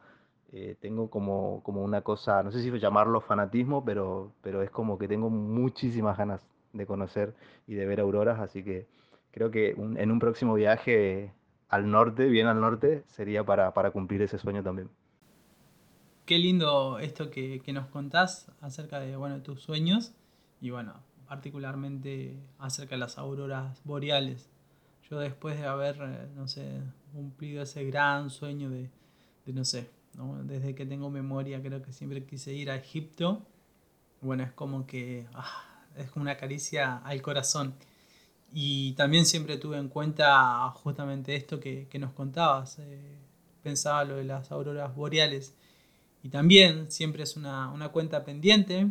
eh, 0.54 0.76
tengo 0.80 1.10
como, 1.10 1.62
como 1.64 1.84
una 1.84 2.02
cosa, 2.02 2.44
no 2.44 2.52
sé 2.52 2.62
si 2.62 2.72
llamarlo 2.80 3.22
fanatismo, 3.22 3.86
pero, 3.86 4.34
pero 4.42 4.62
es 4.62 4.70
como 4.70 4.98
que 4.98 5.08
tengo 5.08 5.30
muchísimas 5.30 6.18
ganas 6.18 6.46
de 6.74 6.86
conocer 6.86 7.34
y 7.68 7.76
de 7.76 7.86
ver 7.86 8.00
auroras, 8.02 8.40
así 8.40 8.64
que 8.64 8.88
creo 9.32 9.52
que 9.52 9.72
en 9.72 10.12
un 10.12 10.20
próximo 10.20 10.54
viaje 10.54 11.32
al 11.70 11.90
norte, 11.90 12.28
bien 12.28 12.48
al 12.48 12.60
norte, 12.60 13.04
sería 13.08 13.46
para, 13.46 13.74
para 13.74 13.92
cumplir 13.92 14.22
ese 14.22 14.38
sueño 14.38 14.62
también. 14.62 14.90
Qué 16.26 16.38
lindo 16.38 17.00
esto 17.00 17.30
que, 17.30 17.62
que 17.62 17.74
nos 17.74 17.88
contás 17.88 18.52
acerca 18.62 19.00
de 19.00 19.16
bueno, 19.16 19.42
tus 19.42 19.62
sueños 19.62 20.14
y 20.60 20.70
bueno, 20.70 20.94
particularmente 21.28 22.36
acerca 22.60 22.96
de 22.96 23.00
las 23.00 23.18
auroras 23.18 23.82
boreales. 23.86 24.50
Yo 25.10 25.20
después 25.20 25.60
de 25.60 25.66
haber, 25.66 25.98
eh, 26.02 26.28
no 26.36 26.48
sé, 26.48 26.82
cumplido 27.14 27.64
ese 27.64 27.86
gran 27.86 28.30
sueño 28.30 28.70
de, 28.70 28.90
de 29.46 29.54
no 29.54 29.66
sé, 29.66 29.90
desde 30.44 30.76
que 30.76 30.86
tengo 30.86 31.10
memoria 31.10 31.62
creo 31.62 31.82
que 31.82 31.94
siempre 31.94 32.24
quise 32.26 32.54
ir 32.54 32.70
a 32.70 32.76
Egipto. 32.76 33.42
Bueno, 34.22 34.44
es 34.44 34.52
como 34.52 34.86
que 34.86 35.26
ah, 35.34 35.64
es 35.98 36.10
como 36.12 36.24
una 36.24 36.38
caricia 36.38 36.98
al 36.98 37.22
corazón. 37.22 37.76
Y 38.54 38.94
también 38.94 39.26
siempre 39.26 39.58
tuve 39.58 39.78
en 39.78 39.88
cuenta 39.88 40.70
justamente 40.72 41.36
esto 41.36 41.60
que, 41.60 41.88
nos 42.00 42.14
contabas. 42.14 42.80
Eh, 42.80 43.18
pensaba 43.64 44.04
lo 44.04 44.16
de 44.18 44.26
las 44.26 44.52
auroras 44.52 44.94
boreales. 44.96 45.56
Y 46.24 46.30
también 46.30 46.92
siempre 46.92 47.24
es 47.24 47.36
una, 47.36 47.90
cuenta 47.92 48.24
pendiente 48.24 48.88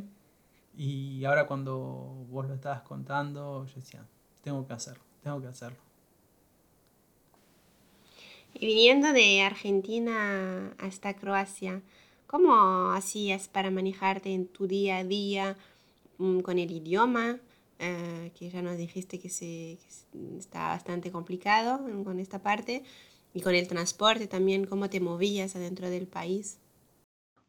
Y 0.76 1.24
ahora 1.24 1.46
cuando 1.46 1.76
vos 2.28 2.48
lo 2.48 2.54
estabas 2.54 2.82
contando, 2.82 3.66
yo 3.66 3.74
decía, 3.74 4.04
tengo 4.42 4.66
que 4.66 4.72
hacerlo, 4.72 5.02
tengo 5.22 5.40
que 5.40 5.48
hacerlo. 5.48 5.89
Y 8.54 8.66
viniendo 8.66 9.12
de 9.12 9.42
Argentina 9.42 10.74
hasta 10.78 11.14
Croacia, 11.14 11.82
¿cómo 12.26 12.90
hacías 12.92 13.48
para 13.48 13.70
manejarte 13.70 14.32
en 14.32 14.46
tu 14.46 14.66
día 14.66 14.98
a 14.98 15.04
día 15.04 15.56
mm, 16.18 16.40
con 16.40 16.58
el 16.58 16.70
idioma? 16.70 17.38
Eh, 17.78 18.32
que 18.38 18.50
ya 18.50 18.60
nos 18.60 18.76
dijiste 18.76 19.18
que, 19.18 19.30
se, 19.30 19.78
está 20.36 20.68
bastante 20.68 21.10
complicado 21.10 21.80
con 22.04 22.18
esta 22.18 22.38
parte, 22.38 22.82
y 23.32 23.42
con 23.42 23.54
el 23.54 23.68
transporte 23.68 24.26
también, 24.26 24.66
¿cómo 24.66 24.90
te 24.90 25.00
movías 25.00 25.54
adentro 25.56 25.88
del 25.88 26.06
país? 26.06 26.58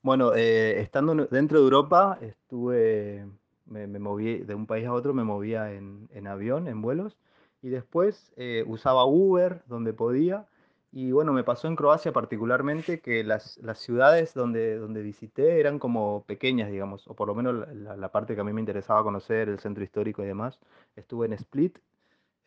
Bueno, 0.04 0.34
eh, 0.36 0.80
estando 0.80 1.14
dentro 1.26 1.60
de 1.60 1.64
Europa, 1.64 2.18
estuve, 2.22 3.28
me, 3.66 3.88
moví 4.00 4.40
de 4.40 4.56
un 4.56 4.66
país 4.66 4.86
a 4.86 4.94
otro, 4.94 5.14
me 5.14 5.24
movía 5.24 5.74
en, 5.74 6.28
avión, 6.28 6.68
en 6.68 6.82
vuelos, 6.82 7.18
y 7.62 7.70
después 7.70 8.32
eh, 8.36 8.64
usaba 8.68 9.06
Uber 9.06 9.64
donde 9.68 9.94
podía, 9.94 10.48
y 10.94 11.14
bueno, 11.14 11.32
me 11.32 11.44
pasó 11.46 11.68
en 11.70 11.78
Croacia 11.78 12.12
particularmente 12.12 13.00
que 13.00 13.24
las, 13.24 13.58
las, 13.60 13.80
ciudades 13.80 14.34
donde, 14.34 14.78
donde 14.78 15.02
visité 15.02 15.60
eran 15.62 15.80
como 15.80 16.26
pequeñas, 16.26 16.70
digamos, 16.70 17.08
o 17.08 17.16
por 17.16 17.30
lo 17.30 17.36
menos 17.36 17.66
la, 17.74 18.12
parte 18.12 18.36
que 18.36 18.42
a 18.42 18.44
mí 18.44 18.52
me 18.52 18.60
interesaba 18.60 19.02
conocer, 19.02 19.48
el 19.48 19.60
centro 19.60 19.86
histórico 19.86 20.22
y 20.22 20.26
demás. 20.28 20.60
Estuve 20.98 21.28
en 21.28 21.34
Split. 21.34 21.80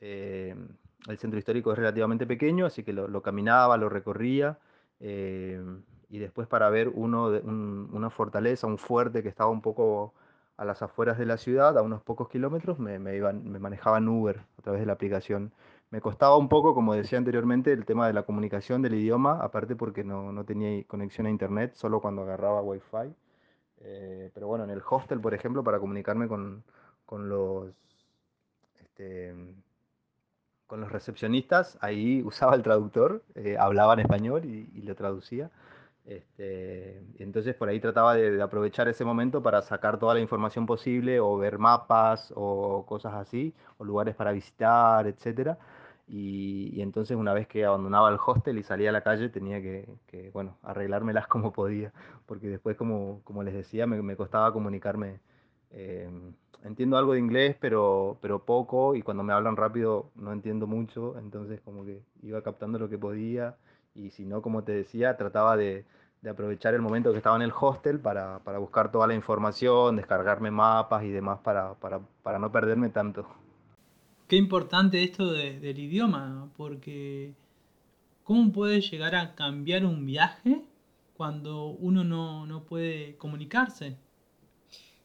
Eh, 0.01 0.55
el 1.09 1.19
centro 1.19 1.39
histórico 1.39 1.73
es 1.73 1.79
relativamente 1.79 2.27
pequeño, 2.27 2.67
así 2.67 2.83
que 2.83 2.93
lo, 2.93 3.23
caminaba, 3.23 3.79
lo 3.79 3.89
recorría. 3.89 4.59
Eh, 5.01 5.63
y 6.11 6.19
después 6.19 6.47
para 6.47 6.69
ver 6.69 6.91
uno 6.91 7.29
una 7.29 8.11
fortaleza, 8.11 8.67
un 8.67 8.79
fuerte 8.79 9.23
que 9.23 9.31
estaba 9.31 9.51
un 9.51 9.63
poco 9.63 10.13
a 10.59 10.67
las 10.67 10.83
afueras 10.83 11.19
de 11.19 11.27
la 11.27 11.39
ciudad, 11.39 11.79
a 11.79 11.83
unos 11.83 12.03
pocos 12.03 12.29
kilómetros, 12.29 12.79
me, 12.79 12.99
me, 12.99 13.17
iban, 13.17 13.51
me 13.51 13.59
manejaban 13.59 14.07
Uber 14.07 14.41
a 14.59 14.63
través 14.63 14.81
de 14.81 14.87
la 14.87 14.93
aplicación 14.93 15.53
me 15.95 16.01
costaba 16.01 16.37
un 16.37 16.49
poco, 16.49 16.75
como 16.75 16.93
decía 16.93 17.19
anteriormente, 17.19 17.73
el 17.73 17.85
tema 17.85 18.09
de 18.09 18.13
la 18.13 18.25
comunicación 18.25 18.83
del 18.83 18.95
idioma, 18.95 19.39
aparte 19.41 19.77
porque 19.77 20.03
no, 20.03 20.33
no 20.33 20.45
tenía 20.45 20.83
conexión 20.89 21.29
a 21.29 21.31
internet, 21.31 21.75
solo 21.77 22.01
cuando 22.01 22.23
agarraba 22.23 22.63
wifi. 22.63 23.15
Eh, 23.79 24.29
pero 24.35 24.49
bueno, 24.49 24.65
en 24.65 24.71
el 24.71 24.83
hostel, 24.91 25.21
por 25.21 25.35
ejemplo, 25.35 25.63
para 25.63 25.79
comunicarme 25.79 26.27
con, 26.27 26.65
con 27.07 27.29
los 27.29 27.71
este, 28.81 29.37
con 30.67 30.81
los 30.81 30.91
recepcionistas, 30.91 31.79
ahí 31.81 32.25
usaba 32.25 32.57
el 32.57 32.65
traductor, 32.65 33.23
eh, 33.37 33.57
hablaba 33.57 33.95
en 33.95 34.01
español 34.01 34.45
y, 34.47 34.69
y 34.75 34.83
lo 34.83 34.97
traducía. 34.97 35.49
Este, 36.07 36.99
entonces 37.21 37.55
por 37.55 37.69
ahí 37.69 37.79
trataba 37.79 38.15
de, 38.17 38.33
de, 38.33 38.43
aprovechar 38.43 38.89
ese 38.89 39.05
momento 39.05 39.43
para 39.45 39.63
sacar 39.63 39.99
toda 40.01 40.15
la 40.15 40.21
información 40.21 40.67
posible 40.67 41.21
o 41.21 41.37
ver 41.39 41.59
mapas 41.59 42.33
o 42.35 42.85
cosas 42.85 43.15
así, 43.15 43.55
o 43.79 43.85
lugares 43.85 44.17
para 44.17 44.33
visitar, 44.33 45.07
etcétera. 45.07 45.57
Y, 46.07 46.81
entonces 46.83 47.17
una 47.17 47.33
vez 47.33 47.47
que 47.47 47.65
abandonaba 47.65 48.11
el 48.11 48.19
hostel 48.25 48.59
y 48.59 48.63
salía 48.63 48.91
a 48.91 48.93
la 48.93 49.03
calle 49.03 49.31
tenía 49.31 49.61
que, 49.63 50.31
bueno, 50.33 50.59
arreglármelas 50.63 51.27
como 51.29 51.53
podía, 51.53 51.93
porque 52.27 52.49
después, 52.49 52.77
como, 52.77 53.21
como 53.25 53.43
les 53.43 53.55
decía, 53.55 53.87
me, 53.87 54.17
costaba 54.17 54.53
comunicarme. 54.53 55.21
Eh, 55.71 56.09
entiendo 56.63 56.97
algo 56.97 57.15
de 57.15 57.19
inglés, 57.21 57.57
pero, 57.61 58.19
pero 58.21 58.45
poco, 58.45 58.95
y 58.95 59.03
cuando 59.03 59.23
me 59.23 59.33
hablan 59.33 59.57
rápido 59.57 60.11
no 60.15 60.33
entiendo 60.33 60.67
mucho, 60.67 61.19
entonces 61.19 61.61
como 61.61 61.85
que 61.85 62.03
iba 62.23 62.43
captando 62.43 62.79
lo 62.79 62.89
que 62.89 62.99
podía, 62.99 63.57
y 63.95 64.11
si 64.11 64.25
no, 64.25 64.43
como 64.43 64.65
te 64.65 64.73
decía, 64.73 65.17
trataba 65.17 65.57
de, 65.57 65.85
de 66.23 66.31
aprovechar 66.31 66.75
el 66.75 66.83
momento 66.83 67.13
que 67.13 67.19
estaba 67.19 67.37
en 67.37 67.43
el 67.43 67.53
hostel 67.59 68.01
para, 68.01 68.41
para, 68.41 68.59
buscar 68.59 68.91
toda 68.91 69.07
la 69.07 69.15
información, 69.15 69.97
descargarme 69.97 70.51
mapas 70.51 71.05
y 71.05 71.11
demás 71.11 71.41
para, 71.41 71.75
para, 71.75 72.01
para 72.23 72.39
no 72.39 72.51
perderme 72.51 72.89
tanto 72.91 73.27
qué 74.29 74.37
importante 74.37 75.03
esto 75.03 75.33
del 75.33 75.79
idioma, 75.79 76.51
porque 76.57 77.35
¿cómo 78.25 78.53
puede 78.53 78.81
llegar 78.81 79.15
a 79.15 79.35
cambiar 79.35 79.85
un 79.85 80.07
viaje 80.07 80.63
cuando 81.17 81.67
uno 81.67 82.05
no, 82.05 82.65
puede 82.65 83.17
comunicarse? 83.17 83.97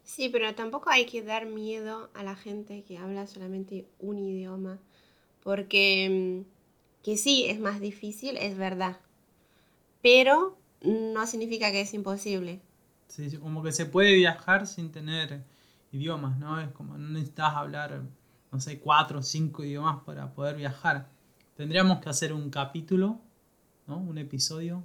Sí, 0.03 0.29
pero 0.29 0.55
tampoco 0.55 0.89
hay 0.89 1.05
que 1.05 1.21
dar 1.21 1.45
miedo 1.45 2.09
a 2.13 2.23
la 2.23 2.35
gente 2.35 2.83
que 2.83 2.97
habla 2.97 3.27
solamente 3.27 3.85
un 3.99 4.17
idioma, 4.17 4.79
porque 5.43 6.43
mm, 6.45 7.03
que 7.03 7.17
sí, 7.17 7.45
es 7.47 7.59
más 7.59 7.79
difícil, 7.79 8.37
es 8.37 8.57
verdad, 8.57 8.99
pero 10.01 10.57
no 10.81 11.27
significa 11.27 11.71
que 11.71 11.81
es 11.81 11.93
imposible. 11.93 12.59
Sí, 13.07 13.37
como 13.37 13.61
que 13.61 13.71
se 13.71 13.85
puede 13.85 14.15
viajar 14.15 14.65
sin 14.65 14.91
tener 14.91 15.43
idiomas, 15.91 16.37
¿no? 16.37 16.59
Es 16.59 16.71
como 16.71 16.97
no 16.97 17.09
necesitas 17.09 17.53
hablar 17.53 18.01
no 18.51 18.59
sé, 18.59 18.79
cuatro 18.79 19.19
o 19.19 19.23
cinco 19.23 19.63
idiomas 19.63 20.03
para 20.03 20.33
poder 20.33 20.55
viajar. 20.55 21.09
Tendríamos 21.55 21.99
que 21.99 22.09
hacer 22.09 22.33
un 22.33 22.49
capítulo, 22.49 23.19
¿no? 23.87 23.97
Un 23.97 24.17
episodio 24.17 24.83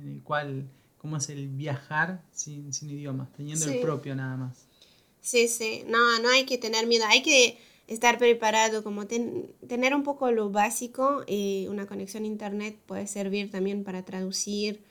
en 0.00 0.08
el 0.08 0.22
cual, 0.22 0.68
cómo 0.98 1.16
es 1.16 1.28
el 1.28 1.48
viajar 1.48 2.22
sin, 2.32 2.70
idiomas, 2.82 3.32
teniendo 3.32 3.66
el 3.66 3.80
propio 3.80 4.14
nada 4.14 4.36
más. 4.36 4.66
Sí, 5.20 5.48
sí, 5.48 5.84
no, 5.86 6.18
no 6.20 6.28
hay 6.28 6.44
que 6.44 6.58
tener 6.58 6.86
miedo, 6.86 7.04
hay 7.08 7.22
que 7.22 7.58
estar 7.86 8.18
preparado, 8.18 8.82
como 8.82 9.06
tener 9.06 9.94
un 9.94 10.02
poco 10.02 10.30
lo 10.30 10.50
básico 10.50 11.24
y 11.26 11.66
una 11.68 11.86
conexión 11.86 12.24
a 12.24 12.26
internet 12.26 12.76
puede 12.86 13.06
servir 13.06 13.50
también 13.50 13.84
para 13.84 14.04
traducir, 14.04 14.82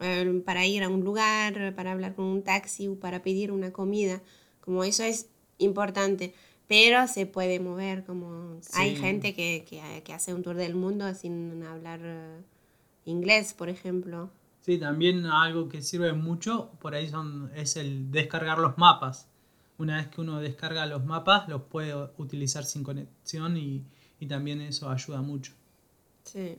eh, 0.00 0.42
para 0.44 0.66
ir 0.66 0.82
a 0.82 0.88
un 0.88 1.04
lugar, 1.04 1.74
para 1.74 1.92
hablar 1.92 2.14
con 2.14 2.26
un 2.26 2.42
taxi 2.42 2.88
o 2.88 2.96
para 2.96 3.22
pedir 3.22 3.52
una 3.52 3.72
comida, 3.72 4.20
como 4.60 4.84
eso 4.84 5.04
es 5.04 5.26
importante 5.58 6.34
pero 6.72 7.06
se 7.06 7.26
puede 7.26 7.60
mover, 7.60 8.02
como 8.02 8.58
hay 8.72 8.96
gente 8.96 9.34
que, 9.34 9.66
que, 9.68 10.12
hace 10.14 10.32
un 10.32 10.42
tour 10.42 10.56
del 10.56 10.74
mundo 10.74 11.12
sin 11.12 11.62
hablar 11.64 12.00
eh, 12.02 12.40
inglés, 13.04 13.52
por 13.52 13.68
ejemplo. 13.68 14.30
Sí, 14.62 14.78
también 14.78 15.26
algo 15.26 15.68
que 15.68 15.82
sirve 15.82 16.14
mucho 16.14 16.70
por 16.80 16.94
ahí 16.94 17.10
son, 17.10 17.50
es 17.54 17.76
el 17.76 18.10
descargar 18.10 18.58
los 18.58 18.78
mapas. 18.78 19.28
Una 19.76 19.98
vez 19.98 20.06
que 20.06 20.22
uno 20.22 20.40
descarga 20.40 20.86
los 20.86 21.04
mapas, 21.04 21.46
los 21.46 21.60
puede 21.60 21.94
utilizar 22.16 22.64
sin 22.64 22.82
conexión 22.82 23.58
y, 23.58 23.84
y 24.18 24.26
también 24.26 24.62
eso 24.62 24.88
ayuda 24.88 25.20
mucho. 25.20 25.52
Sí. 26.24 26.58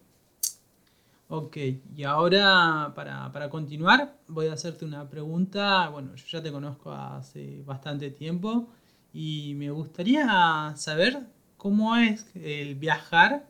Ok, 1.28 1.58
y 1.95 2.04
ahora 2.04 2.93
para, 2.93 3.32
para, 3.32 3.49
continuar 3.49 4.15
voy 4.28 4.45
a 4.45 4.54
hacerte 4.54 4.86
una 4.86 5.10
pregunta. 5.10 5.89
Bueno, 5.89 6.13
yo 6.13 6.26
ya 6.28 6.43
te 6.43 6.52
conozco 6.52 6.91
hace 6.91 7.63
bastante 7.65 8.12
tiempo 8.12 8.69
y 9.13 9.54
me 9.56 9.69
gustaría 9.69 10.73
saber 10.76 11.19
cómo 11.58 11.95
es 11.95 12.30
el 12.36 12.76
viajar 12.76 13.45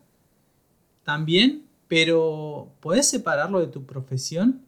también, 1.03 1.63
pero 1.87 2.67
¿puedes 2.81 3.09
separarlo 3.09 3.59
de 3.59 3.67
tu 3.67 3.85
profesión? 3.85 4.61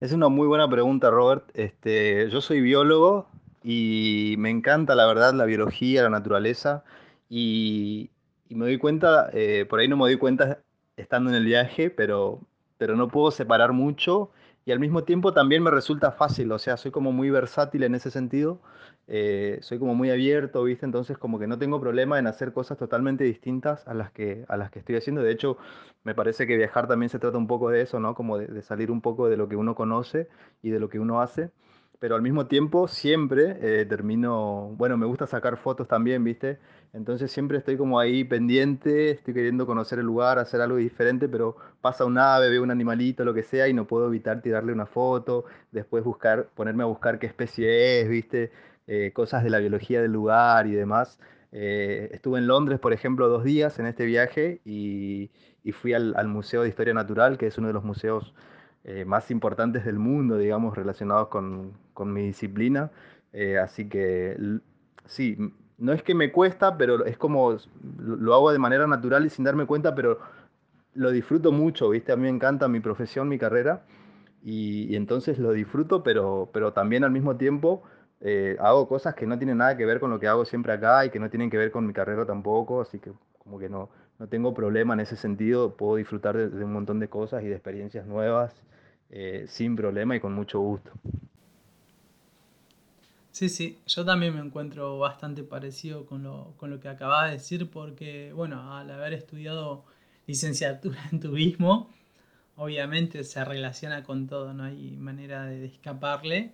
Es 0.00 0.12
una 0.12 0.28
muy 0.28 0.46
buena 0.46 0.68
pregunta, 0.68 1.10
Robert. 1.10 1.50
Este, 1.54 2.30
yo 2.30 2.40
soy 2.40 2.60
biólogo 2.60 3.28
y 3.62 4.36
me 4.38 4.50
encanta, 4.50 4.94
la 4.94 5.06
verdad, 5.06 5.34
la 5.34 5.44
biología, 5.44 6.02
la 6.02 6.10
naturaleza. 6.10 6.84
Y, 7.28 8.10
me 8.48 8.66
doy 8.66 8.78
cuenta, 8.78 9.30
eh, 9.32 9.64
por 9.68 9.80
ahí 9.80 9.88
no 9.88 9.96
me 9.96 10.02
doy 10.02 10.16
cuenta 10.16 10.58
estando 10.96 11.30
en 11.30 11.36
el 11.36 11.44
viaje, 11.44 11.88
pero, 11.88 12.40
pero 12.78 12.96
no 12.96 13.08
puedo 13.08 13.30
separar 13.30 13.72
mucho 13.72 14.30
y 14.64 14.72
al 14.72 14.78
mismo 14.78 15.04
tiempo 15.04 15.32
también 15.32 15.62
me 15.62 15.70
resulta 15.70 16.12
fácil, 16.12 16.52
o 16.52 16.58
sea, 16.58 16.76
soy 16.76 16.90
como 16.90 17.12
muy 17.12 17.30
versátil 17.30 17.82
en 17.82 17.94
ese 17.94 18.10
sentido, 18.10 18.60
eh, 19.08 19.58
soy 19.62 19.78
como 19.78 19.94
muy 19.94 20.10
abierto, 20.10 20.62
¿viste? 20.62 20.86
Entonces 20.86 21.18
como 21.18 21.38
que 21.38 21.46
no 21.46 21.58
tengo 21.58 21.80
problema 21.80 22.18
en 22.18 22.26
hacer 22.26 22.52
cosas 22.52 22.78
totalmente 22.78 23.24
distintas 23.24 23.86
a 23.88 23.94
las 23.94 24.12
que, 24.12 24.44
a 24.48 24.56
las 24.56 24.70
que 24.70 24.78
estoy 24.78 24.96
haciendo. 24.96 25.22
De 25.22 25.32
hecho, 25.32 25.56
me 26.04 26.14
parece 26.14 26.46
que 26.46 26.56
viajar 26.56 26.86
también 26.86 27.10
se 27.10 27.18
trata 27.18 27.38
un 27.38 27.48
poco 27.48 27.70
de 27.70 27.82
eso, 27.82 27.98
¿no? 27.98 28.14
Como 28.14 28.38
de, 28.38 28.62
salir 28.62 28.90
un 28.90 29.00
poco 29.00 29.28
de 29.28 29.36
lo 29.36 29.48
que 29.48 29.56
uno 29.56 29.74
conoce 29.74 30.28
y 30.62 30.70
de 30.70 30.80
lo 30.80 30.88
que 30.88 31.00
uno 31.00 31.20
hace 31.20 31.50
pero 31.98 32.16
al 32.16 32.22
mismo 32.22 32.48
tiempo 32.48 32.88
siempre 32.88 33.58
eh, 33.60 33.86
termino, 33.86 34.74
bueno, 34.76 34.96
me 34.96 35.06
gusta 35.06 35.28
sacar 35.28 35.56
fotos 35.56 35.86
también, 35.86 36.24
¿viste? 36.24 36.58
Entonces 36.92 37.30
siempre 37.32 37.58
estoy 37.58 37.76
como 37.78 37.98
ahí 37.98 38.22
pendiente, 38.24 39.10
estoy 39.12 39.32
queriendo 39.34 39.66
conocer 39.66 39.98
el 39.98 40.04
lugar, 40.06 40.38
hacer 40.38 40.60
algo 40.60 40.76
diferente, 40.76 41.28
pero 41.28 41.56
pasa 41.80 42.04
un 42.04 42.18
ave, 42.18 42.50
veo 42.50 42.62
un 42.62 42.70
animalito, 42.70 43.24
lo 43.24 43.32
que 43.32 43.42
sea, 43.42 43.66
y 43.68 43.72
no 43.72 43.86
puedo 43.86 44.08
evitar 44.08 44.42
tirarle 44.42 44.72
una 44.72 44.86
foto, 44.86 45.44
después 45.70 46.04
buscar, 46.04 46.48
ponerme 46.54 46.82
a 46.82 46.86
buscar 46.86 47.18
qué 47.18 47.26
especie 47.26 48.00
es, 48.02 48.08
¿viste? 48.08 48.52
Eh, 48.86 49.12
cosas 49.14 49.42
de 49.42 49.50
la 49.50 49.58
biología 49.58 50.02
del 50.02 50.12
lugar 50.12 50.66
y 50.66 50.72
demás. 50.72 51.18
Eh, 51.52 52.10
estuve 52.12 52.38
en 52.38 52.46
Londres, 52.46 52.78
por 52.78 52.92
ejemplo, 52.92 53.28
dos 53.28 53.44
días 53.44 53.78
en 53.78 53.86
este 53.86 54.04
viaje 54.04 54.60
y, 54.64 55.30
y 55.64 55.72
fui 55.72 55.94
al, 55.94 56.14
al 56.16 56.28
Museo 56.28 56.62
de 56.62 56.68
Historia 56.68 56.92
Natural, 56.94 57.38
que 57.38 57.46
es 57.46 57.56
uno 57.58 57.68
de 57.68 57.74
los 57.74 57.84
museos 57.84 58.34
eh, 58.84 59.04
más 59.04 59.30
importantes 59.30 59.84
del 59.84 59.98
mundo, 59.98 60.36
digamos, 60.36 60.76
relacionados 60.76 61.28
con, 61.28 61.72
con 61.94 62.12
mi 62.12 62.22
disciplina. 62.26 62.90
Eh, 63.32 63.58
así 63.58 63.88
que 63.88 64.36
sí, 65.06 65.36
no 65.82 65.92
es 65.92 66.02
que 66.04 66.14
me 66.14 66.30
cuesta, 66.30 66.78
pero 66.78 67.04
es 67.04 67.18
como 67.18 67.56
lo 67.98 68.34
hago 68.34 68.52
de 68.52 68.58
manera 68.58 68.86
natural 68.86 69.26
y 69.26 69.30
sin 69.30 69.44
darme 69.44 69.66
cuenta, 69.66 69.94
pero 69.96 70.20
lo 70.94 71.10
disfruto 71.10 71.50
mucho, 71.50 71.90
¿viste? 71.90 72.12
A 72.12 72.16
mí 72.16 72.22
me 72.22 72.28
encanta 72.28 72.68
mi 72.68 72.78
profesión, 72.78 73.28
mi 73.28 73.36
carrera, 73.36 73.82
y, 74.44 74.94
entonces 74.94 75.38
lo 75.38 75.52
disfruto, 75.52 76.04
pero, 76.04 76.50
pero 76.52 76.72
también 76.72 77.02
al 77.02 77.10
mismo 77.10 77.36
tiempo 77.36 77.82
eh, 78.20 78.56
hago 78.60 78.86
cosas 78.88 79.14
que 79.16 79.26
no 79.26 79.38
tienen 79.38 79.58
nada 79.58 79.76
que 79.76 79.84
ver 79.84 79.98
con 79.98 80.10
lo 80.10 80.20
que 80.20 80.28
hago 80.28 80.44
siempre 80.44 80.72
acá 80.72 81.04
y 81.04 81.10
que 81.10 81.18
no 81.18 81.30
tienen 81.30 81.50
que 81.50 81.58
ver 81.58 81.72
con 81.72 81.84
mi 81.86 81.92
carrera 81.92 82.26
tampoco, 82.26 82.80
así 82.80 83.00
que 83.00 83.12
como 83.38 83.58
que 83.58 83.68
no, 83.68 83.90
no 84.20 84.28
tengo 84.28 84.54
problema 84.54 84.94
en 84.94 85.00
ese 85.00 85.16
sentido, 85.16 85.76
puedo 85.76 85.96
disfrutar 85.96 86.36
de, 86.36 86.64
un 86.64 86.72
montón 86.72 87.00
de 87.00 87.08
cosas 87.08 87.42
y 87.42 87.48
de 87.48 87.54
experiencias 87.54 88.06
nuevas 88.06 88.54
eh, 89.10 89.46
sin 89.48 89.74
problema 89.74 90.14
y 90.14 90.20
con 90.20 90.32
mucho 90.32 90.60
gusto. 90.60 90.92
Sí, 93.32 93.48
sí, 93.48 93.78
yo 93.86 94.04
también 94.04 94.34
me 94.34 94.40
encuentro 94.40 94.98
bastante 94.98 95.42
parecido 95.42 96.04
con 96.04 96.22
lo, 96.22 96.54
con 96.58 96.68
lo 96.68 96.80
que 96.80 96.88
acabas 96.88 97.30
de 97.30 97.38
decir 97.38 97.70
porque, 97.70 98.30
bueno, 98.34 98.76
al 98.76 98.90
haber 98.90 99.14
estudiado 99.14 99.86
licenciatura 100.26 100.98
en 101.12 101.20
turismo, 101.20 101.90
obviamente 102.56 103.24
se 103.24 103.42
relaciona 103.44 104.02
con 104.02 104.26
todo, 104.26 104.52
no 104.52 104.64
hay 104.64 104.96
manera 104.98 105.46
de 105.46 105.64
escaparle. 105.64 106.52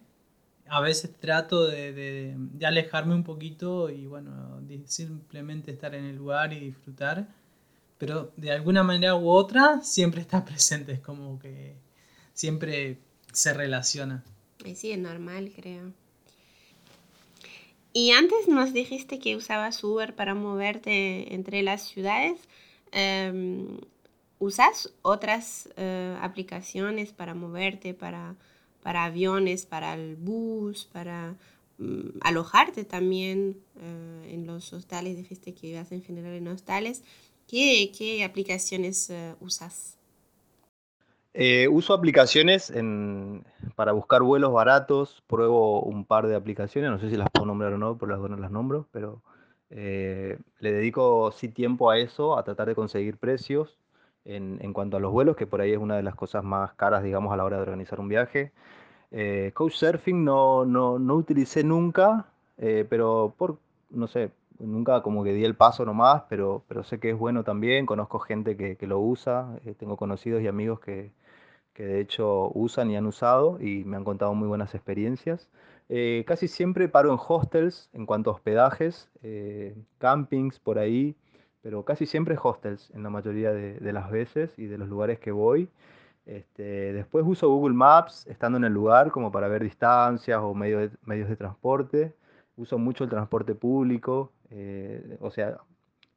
A 0.68 0.80
veces 0.80 1.12
trato 1.18 1.66
de, 1.66 2.36
alejarme 2.64 3.14
un 3.14 3.24
poquito 3.24 3.90
y 3.90 4.06
bueno, 4.06 4.60
simplemente 4.84 5.72
estar 5.72 5.94
en 5.96 6.04
el 6.04 6.16
lugar 6.16 6.52
y 6.52 6.60
disfrutar, 6.60 7.26
pero 7.98 8.32
de 8.36 8.52
alguna 8.52 8.84
manera 8.84 9.16
u 9.16 9.28
otra 9.28 9.80
siempre 9.82 10.20
está 10.20 10.44
presente, 10.44 10.92
es 10.92 11.00
como 11.00 11.40
que 11.40 11.76
siempre 12.34 12.98
se 13.32 13.52
relaciona. 13.52 14.22
Sí, 14.74 14.92
es 14.92 14.98
normal, 14.98 15.50
creo. 15.56 15.92
Y 18.00 18.12
antes 18.12 18.46
nos 18.46 18.72
dijiste 18.72 19.18
que 19.18 19.34
usabas 19.34 19.82
Uber 19.82 20.14
para 20.14 20.32
moverte 20.32 21.34
entre 21.34 21.62
las 21.62 21.82
ciudades. 21.82 22.38
Em, 22.92 23.80
¿Usas 24.38 24.92
otras 25.02 25.68
eh, 25.76 26.16
aplicaciones 26.20 27.12
para 27.12 27.34
moverte, 27.34 27.94
para, 27.94 28.36
para 28.84 29.02
aviones, 29.06 29.66
para 29.66 29.94
el 29.94 30.14
bus, 30.14 30.84
para 30.92 31.34
mm, 31.78 32.20
alojarte 32.20 32.84
también 32.84 33.58
eh, 33.80 34.30
en 34.32 34.46
los 34.46 34.72
hostales? 34.72 35.16
Dijiste 35.16 35.52
que 35.52 35.66
ibas 35.66 35.90
en 35.90 36.04
general 36.04 36.34
en 36.34 36.46
hostales. 36.46 37.02
¿Qué, 37.48 37.90
qué 37.98 38.22
aplicaciones 38.22 39.10
eh, 39.10 39.34
usas? 39.40 39.97
Uso 41.70 41.94
aplicaciones 41.94 42.72
para 43.76 43.92
buscar 43.92 44.22
vuelos 44.22 44.52
baratos. 44.52 45.22
Pruebo 45.26 45.82
un 45.82 46.04
par 46.04 46.26
de 46.26 46.36
aplicaciones, 46.36 46.90
no 46.90 46.98
sé 46.98 47.10
si 47.10 47.16
las 47.16 47.30
puedo 47.30 47.46
nombrar 47.46 47.72
o 47.72 47.78
no, 47.78 47.96
por 47.96 48.08
las 48.08 48.18
no 48.18 48.36
las 48.36 48.50
nombro, 48.50 48.88
pero 48.92 49.22
le 49.70 50.38
dedico 50.60 51.32
sí 51.32 51.48
tiempo 51.48 51.90
a 51.90 51.98
eso, 51.98 52.38
a 52.38 52.42
tratar 52.44 52.68
de 52.68 52.74
conseguir 52.74 53.18
precios 53.18 53.78
en, 54.28 54.72
cuanto 54.72 54.96
a 54.96 55.00
los 55.00 55.12
vuelos, 55.12 55.36
que 55.36 55.46
por 55.46 55.60
ahí 55.60 55.72
es 55.72 55.78
una 55.78 55.96
de 55.96 56.02
las 56.02 56.14
cosas 56.14 56.44
más 56.44 56.72
caras, 56.74 57.02
digamos, 57.02 57.32
a 57.32 57.36
la 57.36 57.44
hora 57.44 57.56
de 57.56 57.62
organizar 57.62 57.98
un 58.00 58.08
viaje. 58.08 58.52
Eh, 59.10 59.52
Couchsurfing 59.54 60.24
no, 60.24 60.66
no, 60.66 60.98
no, 60.98 61.14
utilicé 61.14 61.64
nunca, 61.64 62.26
eh, 62.58 62.86
pero 62.88 63.34
por, 63.38 63.58
no 63.90 64.06
sé, 64.06 64.30
nunca 64.60 65.02
como 65.02 65.24
que 65.24 65.32
di 65.32 65.44
el 65.44 65.56
paso 65.56 65.84
nomás, 65.84 66.24
pero, 66.28 66.64
pero 66.68 66.84
sé 66.84 67.00
que 67.00 67.10
es 67.10 67.18
bueno 67.18 67.44
también, 67.44 67.86
conozco 67.86 68.18
gente 68.18 68.56
que, 68.56 68.76
que 68.76 68.86
lo 68.86 69.00
usa, 69.00 69.58
eh, 69.64 69.74
tengo 69.74 69.96
conocidos 69.96 70.42
y 70.42 70.48
amigos 70.48 70.80
que, 70.80 71.12
que, 71.74 71.84
de 71.84 72.00
hecho 72.00 72.50
usan 72.54 72.90
y 72.90 72.96
han 72.96 73.06
usado 73.06 73.58
y 73.60 73.84
me 73.84 73.96
han 73.96 74.04
contado 74.04 74.34
muy 74.34 74.48
buenas 74.48 74.74
experiencias. 74.74 75.48
Eh, 75.88 76.24
casi 76.26 76.48
siempre 76.48 76.88
paro 76.88 77.12
en 77.12 77.18
hostels 77.26 77.88
en 77.92 78.06
cuanto 78.06 78.30
a 78.30 78.34
hospedajes, 78.34 79.10
campings 79.98 80.58
por 80.60 80.78
ahí 80.78 81.16
pero 81.62 81.84
casi 81.84 82.06
siempre 82.06 82.36
hostels 82.40 82.90
en 82.94 83.02
la 83.02 83.10
mayoría 83.10 83.52
de, 83.52 83.92
las 83.92 84.10
veces 84.10 84.58
y 84.58 84.66
de 84.66 84.78
los 84.78 84.88
lugares 84.88 85.18
que 85.18 85.32
voy. 85.32 85.68
Este, 86.26 86.92
después 86.92 87.24
uso 87.26 87.48
Google 87.48 87.74
Maps 87.74 88.26
estando 88.26 88.58
en 88.58 88.64
el 88.64 88.72
lugar 88.72 89.10
como 89.10 89.32
para 89.32 89.48
ver 89.48 89.62
distancias 89.62 90.38
o 90.42 90.54
medios 90.54 90.90
de 91.06 91.36
transporte. 91.36 92.14
Uso 92.58 92.76
mucho 92.76 93.04
el 93.04 93.10
transporte 93.10 93.54
público. 93.54 94.32
Eh, 94.50 95.16
o 95.20 95.30
sea, 95.30 95.58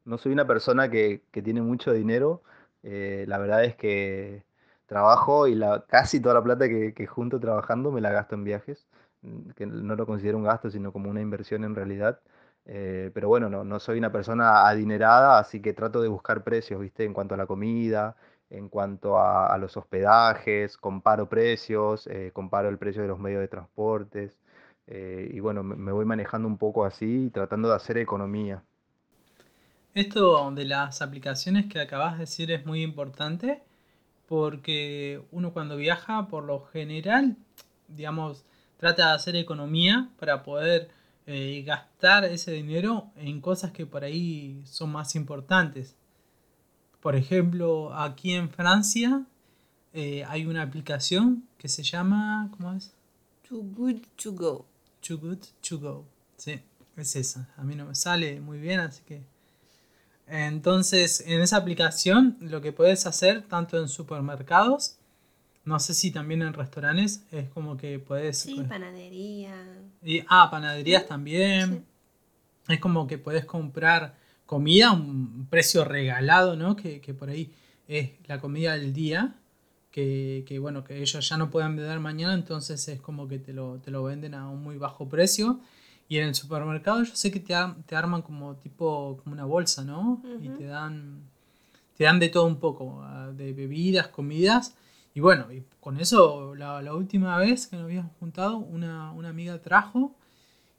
no 0.06 0.18
soy 0.18 0.34
una 0.34 0.48
persona 0.48 0.90
que, 0.90 1.24
tiene 1.32 1.62
mucho 1.62 1.94
dinero. 1.94 2.42
Eh, 2.84 3.26
la 3.28 3.38
verdad 3.38 3.64
es 3.64 3.76
que 3.76 4.44
trabajo 4.88 5.48
y 5.48 5.56
la, 5.56 5.86
casi 5.88 6.20
toda 6.20 6.36
la 6.36 6.44
plata 6.44 6.68
que, 6.68 7.08
junto 7.08 7.40
trabajando 7.40 7.92
me 7.92 8.02
la 8.02 8.12
gasto 8.12 8.36
en 8.36 8.44
viajes, 8.44 8.88
mm, 9.22 9.52
que 9.52 9.68
no 9.68 9.96
lo 9.96 10.06
considero 10.08 10.38
un 10.38 10.44
gasto, 10.44 10.72
sino 10.72 10.92
como 10.92 11.12
una 11.12 11.22
inversión 11.22 11.64
en 11.64 11.76
realidad. 11.76 12.20
Eh, 12.66 13.12
pero 13.14 13.28
bueno, 13.28 13.50
no, 13.50 13.64
no, 13.64 13.80
soy 13.80 14.00
una 14.00 14.12
persona 14.12 14.68
adinerada, 14.68 15.40
así 15.40 15.62
que 15.62 15.74
trato 15.74 16.02
de 16.02 16.08
buscar 16.10 16.44
precios, 16.44 16.82
¿viste? 16.82 17.06
En 17.06 17.14
cuanto 17.14 17.36
a 17.36 17.38
la 17.38 17.46
comida, 17.48 18.16
en 18.50 18.68
cuanto 18.70 19.20
a, 19.20 19.56
los 19.60 19.78
hospedajes, 19.78 20.78
comparo 20.78 21.30
precios, 21.30 22.10
comparo 22.34 22.70
el 22.70 22.78
precio 22.80 23.02
de 23.04 23.08
los 23.10 23.20
medios 23.20 23.42
de 23.42 23.48
transportes. 23.48 24.41
Eh, 24.94 25.32
y 25.34 25.40
bueno, 25.40 25.64
me, 25.64 25.94
voy 25.94 26.04
manejando 26.04 26.50
un 26.50 26.58
poco 26.58 26.84
así, 26.84 27.30
tratando 27.34 27.70
de 27.70 27.76
hacer 27.76 27.98
economía. 27.98 28.62
Esto 29.94 30.52
de 30.52 30.66
las 30.66 31.02
aplicaciones 31.02 31.68
que 31.68 31.80
acabas 31.80 32.16
de 32.16 32.20
decir 32.20 32.52
es 32.52 32.66
muy 32.66 32.84
importante 32.84 33.64
porque 34.28 35.22
uno 35.32 35.54
cuando 35.54 35.78
viaja, 35.78 36.28
por 36.28 36.44
lo 36.44 36.66
general, 36.66 37.38
digamos, 37.88 38.44
trata 38.76 39.08
de 39.08 39.14
hacer 39.14 39.36
economía 39.38 40.10
para 40.20 40.44
poder 40.44 40.90
eh, 41.26 41.64
gastar 41.66 42.26
ese 42.26 42.52
dinero 42.52 43.12
en 43.16 43.40
cosas 43.40 43.72
que 43.72 43.86
por 43.86 44.04
ahí 44.04 44.62
son 44.66 44.92
más 44.92 45.16
importantes. 45.16 45.96
Por 47.00 47.16
ejemplo, 47.16 47.94
aquí 47.94 48.34
en 48.34 48.50
Francia 48.50 49.24
eh, 49.94 50.26
hay 50.28 50.46
una 50.46 50.64
aplicación 50.64 51.48
que 51.58 51.70
se 51.70 51.84
llama, 51.84 52.50
¿cómo 52.52 52.74
es? 52.74 52.94
Too 53.48 53.64
Good 53.64 54.02
To 54.22 54.34
Go. 54.34 54.71
Too 55.06 55.18
Good 55.18 55.40
To 55.68 55.80
Go. 55.80 56.06
Sí, 56.38 56.60
es 56.96 57.16
esa. 57.16 57.50
A 57.58 57.64
mí 57.64 57.76
no 57.76 57.86
me 57.86 57.96
sale 57.96 58.40
muy 58.40 58.60
bien, 58.60 58.80
así 58.80 59.02
que... 59.04 59.24
Entonces, 60.28 61.24
en 61.28 61.42
esa 61.42 61.58
aplicación 61.58 62.38
lo 62.40 62.62
que 62.62 62.72
puedes 62.72 63.06
hacer, 63.06 63.42
tanto 63.44 63.78
en 63.78 63.90
supermercados, 63.90 64.96
no 65.66 65.80
sé 65.80 65.94
si 65.94 66.12
también 66.12 66.42
en 66.42 66.54
restaurantes, 66.54 67.24
es 67.32 67.50
como 67.50 67.78
que 67.78 68.00
puedes... 68.00 68.40
Sí, 68.40 68.64
panadería. 68.68 69.56
Y, 70.02 70.24
ah, 70.28 70.50
panaderías 70.50 71.06
también. 71.06 71.86
Es 72.68 72.80
como 72.80 73.08
que 73.08 73.18
puedes 73.18 73.46
comprar 73.46 74.16
comida 74.46 74.90
a 74.90 74.94
un 74.94 75.48
precio 75.50 75.84
regalado, 75.84 76.56
¿no? 76.56 76.76
Que, 76.76 77.00
por 77.18 77.30
ahí 77.30 77.54
es 77.88 78.12
la 78.26 78.40
comida 78.40 78.78
del 78.78 78.94
día. 78.94 79.36
Que, 79.92 80.58
bueno, 80.62 80.84
que 80.84 81.02
ellos 81.02 81.28
ya 81.28 81.38
no 81.38 81.50
pueden 81.50 81.76
vender 81.76 82.00
mañana, 82.00 82.34
entonces 82.34 82.88
es 82.88 83.02
como 83.02 83.28
que 83.28 83.40
te 83.40 83.54
lo, 83.54 83.80
te 83.80 83.92
lo 83.92 84.04
venden 84.04 84.34
a 84.34 84.50
un 84.50 84.64
muy 84.64 84.78
bajo 84.78 85.10
precio. 85.10 85.60
Y 86.08 86.18
en 86.18 86.28
el 86.28 86.36
supermercado 86.36 87.04
yo 87.04 87.16
sé 87.16 87.32
que 87.32 87.40
te, 87.40 87.54
te 87.86 87.96
arman 87.96 88.22
como 88.22 88.56
tipo, 88.56 89.20
como 89.24 89.34
una 89.34 89.46
bolsa, 89.46 89.84
¿no? 89.84 90.22
Y 90.42 90.50
te 90.50 90.66
dan, 90.66 91.22
te 91.98 92.06
dan 92.06 92.20
de 92.20 92.30
todo 92.30 92.46
un 92.46 92.58
poco, 92.58 93.02
ah, 93.04 93.32
de 93.36 93.54
bebidas, 93.54 94.08
comidas. 94.08 94.76
Y 95.14 95.20
bueno, 95.20 95.52
y 95.52 95.64
con 95.80 96.00
eso, 96.00 96.56
la, 96.56 96.82
la 96.82 96.94
última 96.94 97.38
vez 97.38 97.68
que 97.68 97.76
nos 97.76 97.86
habíamos 97.86 98.12
juntado, 98.20 98.58
una, 98.58 99.12
una, 99.12 99.30
amiga 99.30 99.62
trajo 99.62 100.16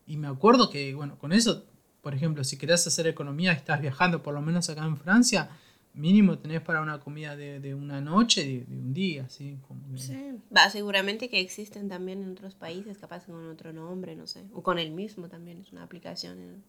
y 0.07 0.16
me 0.16 0.27
acuerdo 0.27 0.70
que, 0.70 0.94
bueno, 0.94 1.18
con 1.18 1.33
eso, 1.33 1.64
por 2.03 2.14
ejemplo, 2.14 2.42
si 2.44 2.57
querés 2.57 2.87
hacer 2.87 3.07
economía 3.07 3.53
y 3.53 3.57
estás 3.57 3.81
viajando, 3.81 4.22
por 4.22 4.35
lo 4.35 4.40
menos 4.40 4.68
acá 4.70 4.85
en 4.85 4.96
Francia, 4.96 5.51
mínimo 5.95 6.39
tenés 6.39 6.61
para 6.61 6.81
una 6.81 7.01
comida 7.01 7.37
de, 7.37 7.61
de 7.61 7.75
una 7.75 8.01
noche, 8.01 8.45
de, 8.45 8.65
de, 8.65 8.77
un 8.77 8.95
día, 8.95 9.25
así. 9.25 9.59
Como 9.67 9.97
Sí, 9.97 10.17
va, 10.55 10.71
seguramente 10.71 11.29
que 11.29 11.41
existen 11.41 11.89
también 11.89 12.23
en 12.23 12.33
otros 12.33 12.55
países, 12.55 12.99
capaz 12.99 13.27
con 13.27 13.49
otro 13.49 13.73
nombre, 13.73 14.17
no 14.17 14.27
sé, 14.27 14.45
o 14.53 14.63
con 14.63 14.79
el 14.79 14.91
mismo 14.91 15.29
también, 15.29 15.61
es 15.61 15.73
una 15.73 15.83
aplicación. 15.83 16.63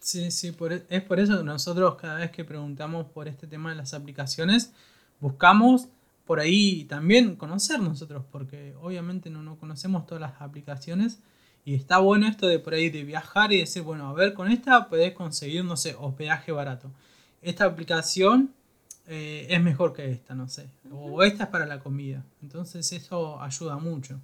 Sí, 0.00 0.30
sí, 0.30 0.50
por, 0.52 0.72
e, 0.72 0.84
es 0.88 1.02
por 1.02 1.20
eso 1.20 1.38
que 1.38 1.44
nosotros 1.44 1.94
cada 1.94 2.16
vez 2.16 2.30
que 2.30 2.44
preguntamos 2.44 3.06
por 3.06 3.28
este 3.28 3.46
tema 3.46 3.70
de 3.70 3.76
las 3.76 3.94
aplicaciones, 3.94 4.72
buscamos 5.20 5.88
por 6.26 6.40
ahí 6.40 6.84
también 6.84 7.36
conocer 7.36 7.80
nosotros, 7.80 8.24
porque 8.30 8.74
obviamente 8.80 9.30
no, 9.30 9.42
no 9.42 9.56
conocemos 9.56 10.06
todas 10.06 10.20
las 10.20 10.40
aplicaciones 10.40 11.20
y 11.64 11.74
está 11.74 11.98
bueno 11.98 12.26
esto 12.26 12.48
de 12.48 12.58
por 12.58 12.74
ahí 12.74 12.90
de 12.90 13.04
viajar 13.04 13.52
y 13.52 13.58
decir, 13.58 13.82
bueno, 13.82 14.08
a 14.08 14.12
ver, 14.12 14.34
con 14.34 14.50
esta 14.50 14.88
podés 14.88 15.12
conseguir, 15.12 15.64
no 15.64 15.76
sé, 15.76 15.94
hospedaje 15.98 16.50
barato. 16.50 16.90
Esta 17.42 17.64
aplicación 17.64 18.54
eh, 19.06 19.46
es 19.50 19.60
mejor 19.62 19.92
que 19.92 20.10
esta, 20.10 20.34
no 20.34 20.48
sé. 20.48 20.68
O 20.90 21.22
esta 21.22 21.44
es 21.44 21.50
para 21.50 21.66
la 21.66 21.80
comida. 21.80 22.24
Entonces 22.42 22.90
eso 22.92 23.40
ayuda 23.40 23.76
mucho. 23.76 24.20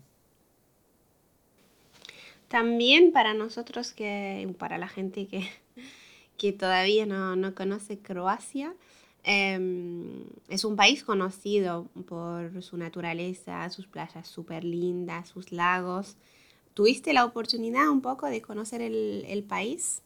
También 2.49 3.13
para 3.13 3.35
nosotros 3.35 3.93
que, 3.93 4.55
para 4.59 4.79
la 4.79 4.89
gente 4.89 5.27
que, 5.27 5.47
que 6.39 6.53
todavía 6.53 7.05
no, 7.05 7.37
no 7.37 7.55
conoce 7.55 7.99
Croacia, 7.99 8.73
Em, 9.25 10.25
es 10.49 10.65
un 10.65 10.75
país 10.75 11.05
conocido 11.05 11.87
por 12.07 12.63
su 12.63 12.79
naturaleza, 12.79 13.69
sus 13.69 13.87
playas 13.87 14.27
súper 14.27 14.65
lindas, 14.65 15.29
sus 15.29 15.53
lagos. 15.53 16.17
¿Tuviste 16.73 17.13
la 17.13 17.27
oportunidad 17.27 17.89
un 17.89 18.01
poco 18.01 18.27
de 18.27 18.41
conocer 18.41 18.81
el, 18.81 19.45
país? 19.47 20.01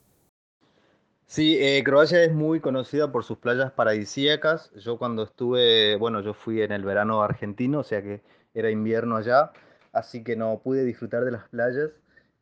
Sí, 1.33 1.57
eh, 1.59 1.83
Croacia 1.83 2.23
es 2.25 2.35
muy 2.35 2.61
conocida 2.61 3.11
por 3.11 3.25
sus 3.25 3.39
playas 3.39 3.73
paradisíacas. 3.73 4.71
Yo 4.75 4.99
cuando 4.99 5.23
estuve, 5.23 5.97
bueno, 5.97 6.21
yo 6.21 6.35
fui 6.35 6.61
en 6.61 6.73
el 6.73 6.85
verano 6.85 7.23
argentino, 7.23 7.79
o 7.81 7.83
sea 7.85 8.03
que 8.03 8.21
era 8.53 8.71
invierno 8.71 9.17
allá, 9.17 9.51
así 9.93 10.23
que 10.23 10.37
no 10.37 10.61
pude 10.63 10.85
disfrutar 10.85 11.25
de 11.25 11.31
las 11.31 11.49
playas. 11.49 11.91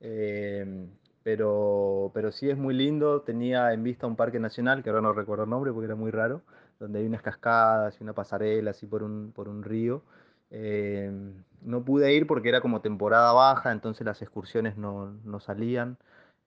Eh, 0.00 0.88
pero, 1.22 2.10
pero 2.14 2.32
sí 2.32 2.50
es 2.50 2.58
muy 2.58 2.74
lindo. 2.74 3.22
Tenía 3.22 3.72
en 3.72 3.84
vista 3.84 4.08
un 4.08 4.16
parque 4.16 4.40
nacional, 4.40 4.82
que 4.82 4.90
ahora 4.90 5.02
no 5.02 5.12
recuerdo 5.12 5.44
el 5.44 5.50
nombre 5.50 5.72
porque 5.72 5.86
era 5.86 5.94
muy 5.94 6.10
raro, 6.10 6.42
donde 6.80 6.98
hay 6.98 7.06
unas 7.06 7.22
cascadas 7.22 7.96
y 8.00 8.02
una 8.02 8.12
pasarela 8.14 8.72
así 8.72 8.86
por 8.88 9.04
un, 9.04 9.30
por 9.32 9.48
un 9.48 9.62
río. 9.62 10.02
Eh, 10.50 11.12
no 11.62 11.84
pude 11.84 12.12
ir 12.12 12.26
porque 12.26 12.48
era 12.48 12.60
como 12.60 12.80
temporada 12.80 13.32
baja, 13.32 13.70
entonces 13.70 14.04
las 14.04 14.20
excursiones 14.20 14.76
no, 14.76 15.12
no 15.24 15.38
salían. 15.38 15.96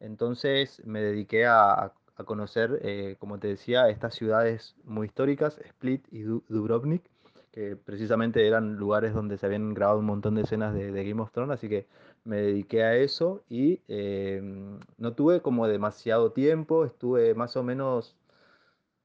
Entonces 0.01 0.81
me 0.85 1.01
dediqué 1.01 1.45
a 1.45 1.93
conocer, 2.23 2.79
eh, 2.83 3.15
como 3.19 3.39
te 3.39 3.47
decía, 3.47 3.89
estas 3.89 4.13
ciudades 4.15 4.75
muy 4.83 5.07
históricas, 5.07 5.57
Split 5.65 6.05
y 6.11 6.21
Dubrovnik, 6.21 7.03
que 7.51 7.75
precisamente 7.75 8.47
eran 8.47 8.75
lugares 8.77 9.13
donde 9.13 9.37
se 9.37 9.45
habían 9.45 9.73
grabado 9.73 9.99
un 9.99 10.05
montón 10.05 10.35
de 10.35 10.43
escenas 10.43 10.73
de, 10.73 10.91
Game 10.91 11.21
of 11.21 11.31
Thrones, 11.31 11.55
así 11.55 11.69
que 11.69 11.87
me 12.23 12.37
dediqué 12.37 12.83
a 12.83 12.95
eso 12.95 13.43
y 13.49 13.81
em, 13.87 14.79
no 14.97 15.13
tuve 15.13 15.41
como 15.41 15.67
demasiado 15.67 16.31
tiempo, 16.31 16.85
estuve 16.85 17.35
más 17.35 17.55
o 17.57 17.63
menos 17.63 18.15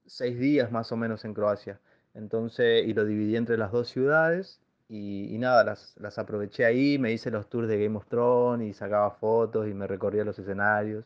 seis 0.05 0.39
días 0.39 0.71
más 0.71 0.91
o 0.91 0.97
menos 0.97 1.25
en 1.25 1.33
Croacia, 1.33 1.79
entonces, 2.13 2.85
y 2.87 2.93
lo 2.93 3.05
dividí 3.05 3.35
entre 3.35 3.57
las 3.57 3.71
dos 3.71 3.89
ciudades. 3.89 4.59
Y, 4.91 5.37
nada, 5.37 5.63
las, 5.63 5.95
las 5.99 6.17
aproveché 6.17 6.65
ahí, 6.65 6.97
me 6.97 7.11
hice 7.11 7.29
los 7.29 7.47
tours 7.47 7.67
de 7.67 7.83
Game 7.83 7.95
of 7.95 8.07
Thrones 8.07 8.67
y 8.67 8.73
sacaba 8.73 9.11
fotos 9.11 9.67
y 9.67 9.73
me 9.75 9.85
recorría 9.85 10.23
los 10.25 10.39
escenarios 10.39 11.05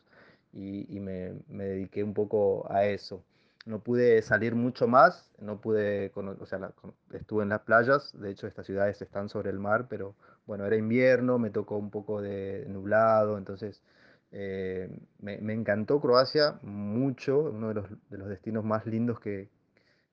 y, 0.54 1.00
me, 1.00 1.34
me, 1.48 1.64
dediqué 1.64 2.04
un 2.04 2.14
poco 2.14 2.70
a 2.70 2.84
eso. 2.86 3.24
No 3.66 3.80
pude 3.80 4.22
salir 4.22 4.54
mucho 4.54 4.86
más, 4.86 5.32
no 5.40 5.60
pude, 5.60 6.12
o 6.14 6.46
sea, 6.46 6.72
estuve 7.12 7.42
en 7.42 7.48
las 7.48 7.62
playas, 7.62 8.12
de 8.18 8.30
hecho 8.30 8.46
estas 8.46 8.66
ciudades 8.66 9.00
están 9.02 9.28
sobre 9.28 9.50
el 9.50 9.58
mar, 9.58 9.86
pero 9.88 10.14
bueno, 10.46 10.66
era 10.66 10.76
invierno, 10.76 11.38
me 11.38 11.50
tocó 11.50 11.76
un 11.76 11.90
poco 11.90 12.20
de 12.20 12.66
nublado, 12.68 13.38
entonces 13.38 13.82
eh, 14.32 14.88
me, 15.18 15.38
me, 15.38 15.54
encantó 15.54 16.00
Croacia 16.00 16.58
mucho, 16.62 17.38
uno 17.38 17.68
de 17.68 17.74
los, 17.74 17.86
de 18.10 18.18
los 18.18 18.28
destinos 18.28 18.64
más 18.64 18.86
lindos 18.86 19.18
que, 19.18 19.48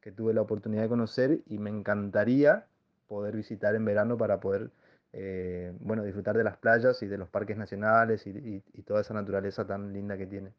que 0.01 0.11
tuve 0.11 0.33
la 0.33 0.41
oportunidad 0.41 0.83
de 0.83 0.89
conocer 0.89 1.41
y 1.47 1.57
me 1.57 1.69
encantaría 1.69 2.65
poder 3.07 3.35
visitar 3.35 3.75
en 3.75 3.85
verano 3.85 4.17
para 4.17 4.39
poder 4.39 4.71
eh, 5.13 5.73
bueno, 5.79 6.03
disfrutar 6.03 6.37
de 6.37 6.43
las 6.43 6.57
playas 6.57 7.01
y 7.01 7.07
de 7.07 7.17
los 7.17 7.29
parques 7.29 7.57
nacionales 7.57 8.25
y, 8.25 8.61
toda 8.83 9.01
esa 9.01 9.13
naturaleza 9.13 9.65
tan 9.65 9.93
linda 9.93 10.17
que 10.17 10.25
tiene. 10.25 10.51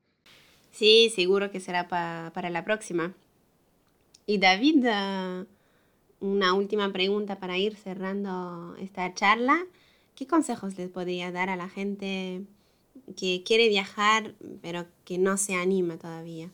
Sí, 0.70 1.12
seguro 1.14 1.50
que 1.50 1.60
será 1.60 1.88
para 1.88 2.50
la 2.50 2.64
próxima. 2.64 3.14
Y 4.26 4.38
David, 4.38 4.86
una 6.20 6.54
última 6.54 6.92
pregunta 6.92 7.38
para 7.38 7.58
ir 7.58 7.76
cerrando 7.76 8.76
esta 8.78 9.12
charla. 9.12 9.58
¿Qué 10.14 10.26
consejos 10.26 10.78
les 10.78 10.88
podría 10.88 11.32
dar 11.32 11.50
a 11.50 11.56
la 11.56 11.68
gente 11.68 12.42
que 13.16 13.42
quiere 13.44 13.68
viajar 13.68 14.34
pero 14.60 14.86
que 15.04 15.18
no 15.18 15.36
se 15.36 15.54
anima 15.54 15.98
todavía? 15.98 16.50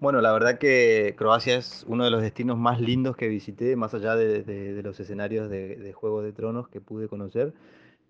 Bueno, 0.00 0.22
la 0.22 0.32
verdad 0.32 0.58
que 0.58 1.14
Croacia 1.18 1.58
es 1.58 1.84
uno 1.86 2.04
de 2.04 2.10
los 2.10 2.22
destinos 2.22 2.56
más 2.56 2.80
lindos 2.80 3.16
que 3.16 3.28
visité, 3.28 3.76
más 3.76 3.92
allá 3.92 4.16
de, 4.16 4.80
los 4.82 4.98
escenarios 4.98 5.50
de, 5.50 5.92
Juego 5.92 6.22
de 6.22 6.32
Tronos 6.32 6.68
que 6.68 6.80
pude 6.80 7.06
conocer. 7.06 7.52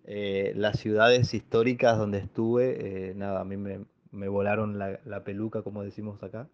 Eh, 0.04 0.52
las 0.54 0.78
ciudades 0.78 1.34
históricas 1.34 1.98
donde 1.98 2.18
estuve, 2.18 3.10
eh, 3.10 3.14
nada, 3.16 3.40
a 3.40 3.44
mí 3.44 3.56
me, 3.56 4.28
volaron 4.28 4.78
la, 4.78 5.24
peluca, 5.24 5.62
como 5.62 5.82
decimos 5.82 6.22
acá. 6.22 6.48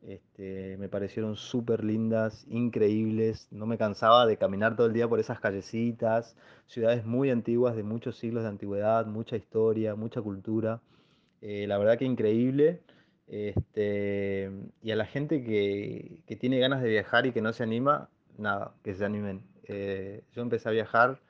Este, 0.00 0.78
me 0.78 0.88
parecieron 0.88 1.36
súper 1.36 1.84
lindas, 1.84 2.46
increíbles. 2.48 3.48
No 3.50 3.66
me 3.66 3.76
cansaba 3.76 4.24
de 4.26 4.38
caminar 4.38 4.74
todo 4.74 4.86
el 4.86 4.94
día 4.94 5.06
por 5.06 5.20
esas 5.20 5.38
callecitas. 5.38 6.34
Ciudades 6.66 7.04
muy 7.04 7.30
antiguas, 7.30 7.76
de 7.76 7.82
muchos 7.82 8.16
siglos 8.16 8.42
de 8.44 8.48
antigüedad, 8.48 9.04
mucha 9.04 9.36
historia, 9.36 9.94
mucha 9.96 10.22
cultura. 10.22 10.80
Eh, 11.42 11.66
la 11.68 11.76
verdad 11.76 11.98
que 11.98 12.06
increíble. 12.06 12.80
Este, 13.28 14.50
y 14.82 14.90
a 14.90 14.96
la 14.96 15.04
gente 15.04 15.44
que, 15.44 16.22
que, 16.26 16.36
tiene 16.36 16.58
ganas 16.58 16.82
de 16.82 16.88
viajar 16.88 17.26
y 17.26 17.32
que 17.32 17.42
no 17.42 17.52
se 17.52 17.62
anima, 17.62 18.08
nada, 18.38 18.74
que 18.82 18.94
se 18.94 19.04
animen. 19.04 19.42
Eh, 19.64 20.24
yo 20.32 20.42
empecé 20.42 20.68
a 20.68 20.72
viajar 20.72 21.20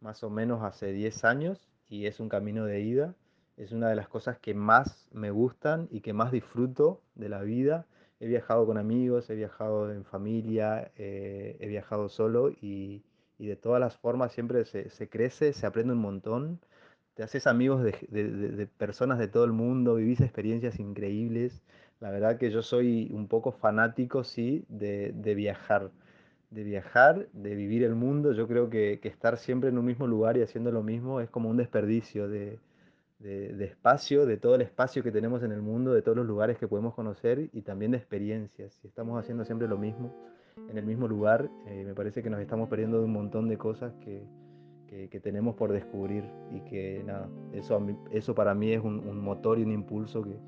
más 0.00 0.22
o 0.22 0.30
menos 0.30 0.62
hace 0.62 0.92
10 0.92 1.24
años 1.24 1.70
y 1.88 2.06
es 2.06 2.20
un 2.20 2.28
camino 2.28 2.66
de 2.66 2.80
ida. 2.80 3.14
Es 3.56 3.72
una 3.72 3.88
de 3.88 3.96
las 3.96 4.08
cosas 4.08 4.38
que 4.38 4.54
más 4.54 5.08
me 5.12 5.30
gustan 5.30 5.88
y 5.90 6.02
que 6.02 6.12
más 6.12 6.30
disfruto 6.30 7.00
de 7.14 7.30
la 7.30 7.40
vida. 7.40 7.86
He 8.20 8.26
viajado 8.26 8.66
con 8.66 8.76
amigos, 8.76 9.30
he 9.30 9.34
viajado 9.34 9.90
en 9.90 10.04
familia, 10.04 10.90
eh, 10.96 11.56
he 11.58 11.66
viajado 11.68 12.10
solo 12.10 12.50
y, 12.50 13.02
y, 13.38 13.46
de 13.46 13.56
todas 13.56 13.80
las 13.80 13.96
formas 13.96 14.32
siempre 14.32 14.64
se, 14.66 14.90
se 14.90 15.08
crece, 15.08 15.54
se 15.54 15.66
aprende 15.66 15.94
un 15.94 16.00
montón 16.00 16.60
te 17.16 17.22
haces 17.22 17.46
amigos 17.46 17.82
de, 17.82 18.68
personas 18.76 19.18
de 19.18 19.26
todo 19.26 19.44
el 19.44 19.52
mundo, 19.52 19.94
vivís 19.94 20.20
experiencias 20.20 20.78
increíbles. 20.78 21.62
La 21.98 22.10
verdad 22.10 22.36
que 22.36 22.50
yo 22.50 22.60
soy 22.60 23.10
un 23.10 23.26
poco 23.26 23.52
fanático, 23.52 24.22
sí, 24.22 24.66
de, 24.68 25.12
viajar, 25.34 25.90
de 26.50 26.62
viajar, 26.62 27.26
de 27.32 27.54
vivir 27.54 27.84
el 27.84 27.94
mundo. 27.94 28.32
Yo 28.32 28.46
creo 28.46 28.68
que, 28.68 29.00
estar 29.02 29.38
siempre 29.38 29.70
en 29.70 29.78
un 29.78 29.86
mismo 29.86 30.06
lugar 30.06 30.36
y 30.36 30.42
haciendo 30.42 30.70
lo 30.70 30.82
mismo 30.82 31.22
es 31.22 31.30
como 31.30 31.48
un 31.48 31.56
desperdicio 31.56 32.28
de, 32.28 32.58
espacio, 33.64 34.26
de 34.26 34.36
todo 34.36 34.54
el 34.54 34.60
espacio 34.60 35.02
que 35.02 35.10
tenemos 35.10 35.42
en 35.42 35.52
el 35.52 35.62
mundo, 35.62 35.94
de 35.94 36.02
todos 36.02 36.18
los 36.18 36.26
lugares 36.26 36.58
que 36.58 36.68
podemos 36.68 36.92
conocer 36.92 37.48
y 37.50 37.62
también 37.62 37.92
de 37.92 37.96
experiencias. 37.96 38.74
Si 38.74 38.88
estamos 38.88 39.18
haciendo 39.18 39.46
siempre 39.46 39.68
lo 39.68 39.78
mismo 39.78 40.14
en 40.68 40.76
el 40.76 40.84
mismo 40.84 41.08
lugar, 41.08 41.48
eh, 41.66 41.82
me 41.86 41.94
parece 41.94 42.22
que 42.22 42.28
nos 42.28 42.40
estamos 42.40 42.68
perdiendo 42.68 42.98
de 42.98 43.06
un 43.06 43.12
montón 43.12 43.48
de 43.48 43.56
cosas 43.56 43.94
que, 44.04 44.22
que, 44.86 45.20
tenemos 45.20 45.54
por 45.56 45.72
descubrir 45.72 46.24
y 46.50 46.60
que 46.60 47.02
nada, 47.04 47.28
eso, 47.52 47.84
eso 48.10 48.34
para 48.34 48.54
mí 48.54 48.72
es 48.72 48.82
un, 48.82 49.20
motor 49.20 49.58
y 49.58 49.62
un 49.62 49.72
impulso 49.72 50.22
que, 50.22 50.38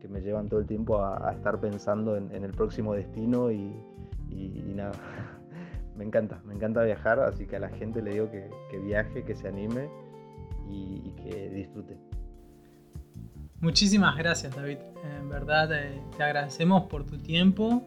que, 0.00 0.08
me 0.08 0.20
llevan 0.20 0.48
todo 0.48 0.60
el 0.60 0.66
tiempo 0.66 1.02
a, 1.02 1.32
estar 1.32 1.60
pensando 1.60 2.16
en, 2.16 2.32
el 2.32 2.52
próximo 2.52 2.94
destino 2.94 3.50
y, 3.50 3.74
y, 4.30 4.72
nada, 4.74 4.92
me 5.96 6.04
encanta, 6.04 6.40
me 6.44 6.54
encanta 6.54 6.82
viajar, 6.84 7.20
así 7.20 7.46
que 7.46 7.56
a 7.56 7.60
la 7.60 7.70
gente 7.70 8.02
le 8.02 8.12
digo 8.12 8.30
que, 8.30 8.48
que 8.70 8.78
viaje, 8.78 9.24
que 9.24 9.34
se 9.34 9.48
anime 9.48 9.88
y, 10.68 11.12
que 11.22 11.50
disfrute. 11.50 11.96
Muchísimas 13.60 14.16
gracias 14.16 14.54
David, 14.54 14.78
en 15.02 15.28
verdad 15.28 15.72
eh, 15.72 16.00
te 16.16 16.22
agradecemos 16.22 16.84
por 16.84 17.04
tu 17.04 17.18
tiempo, 17.18 17.82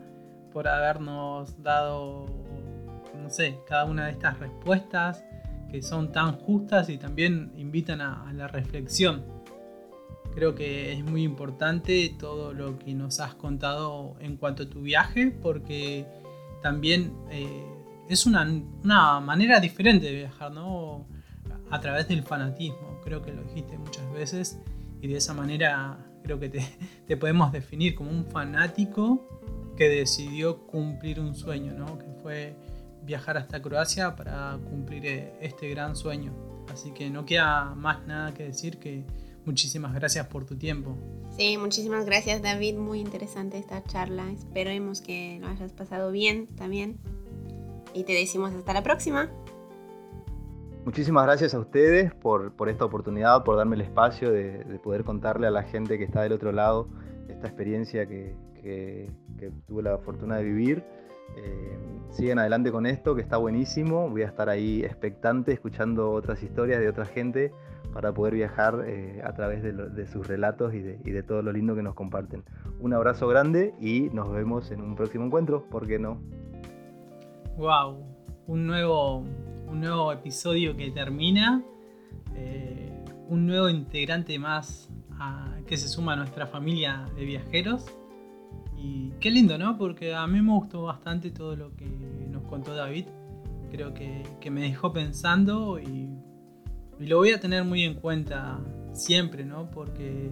por 0.51 0.67
habernos 0.67 1.63
dado, 1.63 2.25
no 3.17 3.29
sé, 3.29 3.57
cada 3.67 3.85
una 3.85 4.07
de 4.07 4.11
estas 4.11 4.37
respuestas 4.39 5.23
que 5.71 5.81
son 5.81 6.11
tan 6.11 6.33
justas 6.33 6.89
y 6.89 6.97
también 6.97 7.53
invitan 7.55 8.01
a, 8.01 8.31
la 8.33 8.47
reflexión. 8.47 9.23
Creo 10.35 10.53
que 10.53 10.93
es 10.93 11.03
muy 11.03 11.23
importante 11.23 12.13
todo 12.19 12.53
lo 12.53 12.77
que 12.77 12.93
nos 12.93 13.19
has 13.19 13.35
contado 13.35 14.15
en 14.19 14.37
cuanto 14.37 14.63
a 14.63 14.69
tu 14.69 14.81
viaje, 14.81 15.31
porque 15.31 16.05
también 16.61 17.13
eh, 17.31 17.65
es 18.09 18.25
una, 18.25 18.45
manera 19.21 19.59
diferente 19.59 20.07
de 20.07 20.15
viajar, 20.15 20.51
¿no? 20.51 21.05
A 21.69 21.79
través 21.79 22.07
del 22.07 22.23
fanatismo. 22.23 22.99
Creo 23.03 23.21
que 23.21 23.31
lo 23.31 23.43
dijiste 23.43 23.77
muchas 23.77 24.11
veces 24.11 24.59
y 25.01 25.07
de 25.07 25.17
esa 25.17 25.33
manera 25.33 25.97
creo 26.23 26.39
que 26.39 26.49
te, 26.49 26.65
te 27.07 27.17
podemos 27.17 27.51
definir 27.51 27.95
como 27.95 28.11
un 28.11 28.25
fanático 28.25 29.27
que 29.77 29.87
decidió 29.87 30.67
cumplir 30.67 31.19
un 31.19 31.33
sueño, 31.33 31.73
¿no? 31.73 31.97
Que 31.97 32.07
fue 32.21 32.55
viajar 33.03 33.37
hasta 33.37 33.61
Croacia 33.61 34.15
para 34.15 34.57
cumplir 34.69 35.05
eh, 35.05 35.33
este 35.41 35.69
gran 35.69 35.95
sueño. 35.95 36.33
Así 36.71 36.91
que 36.91 37.09
no 37.09 37.25
queda 37.25 37.73
más 37.75 38.05
nada 38.07 38.33
que 38.33 38.43
decir 38.43 38.77
que 38.77 39.05
muchísimas 39.45 39.93
gracias 39.93 40.27
por 40.27 40.45
tu 40.45 40.57
tiempo. 40.57 40.95
Sí, 41.37 41.57
muchísimas 41.57 42.05
gracias 42.05 42.41
David, 42.41 42.77
muy 42.77 42.99
interesante 42.99 43.57
esta 43.57 43.83
charla. 43.83 44.29
Esperemos 44.31 45.01
que 45.01 45.39
lo 45.41 45.47
hayas 45.47 45.73
pasado 45.73 46.11
bien 46.11 46.47
también. 46.55 46.97
Y 47.93 48.03
te 48.03 48.13
decimos 48.13 48.53
hasta 48.53 48.73
la 48.73 48.83
próxima. 48.83 49.29
Muchísimas 50.85 51.25
gracias 51.25 51.53
a 51.53 51.59
ustedes 51.59 52.13
por, 52.13 52.53
por 52.53 52.67
esta 52.67 52.85
oportunidad, 52.85 53.43
por 53.43 53.55
darme 53.55 53.75
el 53.75 53.81
espacio 53.81 54.31
de, 54.31 54.79
poder 54.81 55.03
contarle 55.03 55.45
a 55.47 55.51
la 55.51 55.63
gente 55.63 55.97
que 55.97 56.03
está 56.03 56.23
del 56.23 56.31
otro 56.31 56.51
lado 56.51 56.87
esta 57.29 57.47
experiencia 57.47 58.07
que, 58.07 58.35
que, 58.55 59.11
que 59.37 59.51
tuve 59.67 59.83
la 59.83 59.97
fortuna 59.99 60.37
de 60.37 60.43
vivir. 60.43 60.83
Eh, 61.37 61.77
siguen 62.11 62.39
adelante 62.39 62.71
con 62.71 62.85
esto, 62.85 63.15
que 63.15 63.21
está 63.21 63.37
buenísimo. 63.37 64.09
Voy 64.09 64.23
a 64.23 64.27
estar 64.27 64.49
ahí 64.49 64.83
expectante, 64.83 65.53
escuchando 65.53 66.11
otras 66.11 66.41
historias 66.43 66.79
de 66.79 66.89
otra 66.89 67.05
gente 67.05 67.51
para 67.93 68.13
poder 68.13 68.35
viajar 68.35 68.83
eh, 68.85 69.21
a 69.23 69.33
través 69.33 69.61
de, 69.63 70.07
sus 70.07 70.27
relatos 70.27 70.73
y 70.73 70.79
de, 70.79 71.23
todo 71.23 71.41
lo 71.41 71.51
lindo 71.51 71.75
que 71.75 71.83
nos 71.83 71.93
comparten. 71.93 72.43
Un 72.79 72.93
abrazo 72.93 73.27
grande 73.27 73.73
y 73.79 74.09
nos 74.13 74.31
vemos 74.31 74.71
en 74.71 74.81
un 74.81 74.95
próximo 74.95 75.25
encuentro, 75.25 75.67
¿por 75.69 75.87
qué 75.87 75.99
no? 75.99 76.21
¡Wow! 77.57 78.03
Un 78.47 78.65
nuevo, 78.65 79.17
un 79.67 79.81
nuevo 79.81 80.11
episodio 80.11 80.75
que 80.75 80.89
termina, 80.91 81.63
eh, 82.35 83.03
un 83.27 83.45
nuevo 83.45 83.69
integrante 83.69 84.39
más 84.39 84.89
que 85.67 85.77
se 85.77 85.87
suma 85.87 86.13
a 86.13 86.15
nuestra 86.15 86.47
familia 86.47 87.05
de 87.15 87.25
viajeros. 87.25 87.85
Y 88.81 89.11
qué 89.19 89.29
lindo, 89.29 89.57
¿no? 89.57 89.77
Porque 89.77 90.15
a 90.15 90.25
mí 90.25 90.41
me 90.41 90.53
gustó 90.53 90.83
bastante 90.83 91.29
todo 91.29 91.55
lo 91.55 91.75
que 91.75 91.85
nos 91.85 92.43
contó 92.43 92.73
David. 92.73 93.05
Creo 93.71 93.93
que, 93.93 94.49
me 94.49 94.61
dejó 94.61 94.91
pensando 94.91 95.79
y, 95.79 96.09
lo 96.99 97.17
voy 97.17 97.31
a 97.31 97.39
tener 97.39 97.63
muy 97.63 97.83
en 97.83 97.95
cuenta 97.95 98.59
siempre, 98.93 99.45
¿no? 99.45 99.69
Porque 99.69 100.31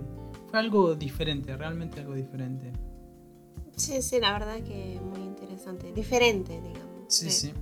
fue 0.49 0.59
algo 0.59 0.95
diferente, 0.95 1.55
realmente 1.55 1.99
algo 1.99 2.15
diferente. 2.15 2.71
Sí, 3.75 4.01
sí, 4.01 4.19
la 4.19 4.33
verdad 4.33 4.57
que 4.61 4.99
muy 5.03 5.21
interesante, 5.21 5.93
diferente, 5.93 6.59
digamos. 6.61 7.05
Sí, 7.07 7.29
sí. 7.29 7.53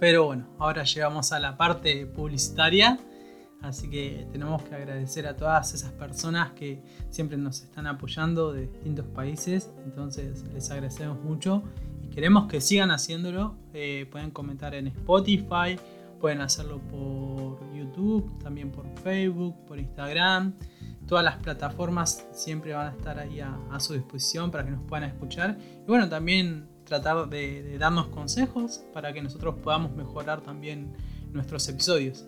Pero 0.00 0.24
bueno, 0.24 0.48
ahora 0.58 0.84
llegamos 0.84 1.32
a 1.32 1.38
la 1.38 1.56
parte 1.56 2.06
publicitaria. 2.06 2.98
Así 3.62 3.88
que 3.88 4.26
tenemos 4.32 4.60
que 4.62 4.74
agradecer 4.74 5.26
a 5.26 5.36
todas 5.36 5.72
esas 5.72 5.92
personas 5.92 6.50
que 6.52 6.82
siempre 7.10 7.38
nos 7.38 7.62
están 7.62 7.86
apoyando 7.86 8.52
de 8.52 8.62
distintos 8.66 9.06
países. 9.06 9.70
Entonces 9.84 10.44
les 10.52 10.68
agradecemos 10.70 11.22
mucho 11.22 11.62
y 12.02 12.08
queremos 12.08 12.48
que 12.48 12.60
sigan 12.60 12.90
haciéndolo. 12.90 13.54
Eh, 13.72 14.08
pueden 14.10 14.32
comentar 14.32 14.74
en 14.74 14.88
Spotify, 14.88 15.78
pueden 16.20 16.40
hacerlo 16.40 16.80
por 16.90 17.72
YouTube, 17.72 18.36
también 18.42 18.72
por 18.72 18.84
Facebook, 18.98 19.54
por 19.64 19.78
Instagram. 19.78 20.54
Todas 21.06 21.24
las 21.24 21.36
plataformas 21.36 22.26
siempre 22.32 22.72
van 22.72 22.88
a 22.88 22.90
estar 22.90 23.18
ahí 23.20 23.40
a, 23.40 23.78
su 23.78 23.92
disposición 23.94 24.50
para 24.50 24.64
que 24.64 24.72
nos 24.72 24.82
puedan 24.82 25.08
escuchar. 25.08 25.56
Y 25.60 25.86
bueno, 25.86 26.08
también 26.08 26.66
tratar 26.84 27.28
de, 27.28 27.62
de 27.62 27.78
darnos 27.78 28.08
consejos 28.08 28.82
para 28.92 29.12
que 29.12 29.22
nosotros 29.22 29.54
podamos 29.62 29.94
mejorar 29.94 30.40
también 30.40 30.96
nuestros 31.32 31.68
episodios. 31.68 32.26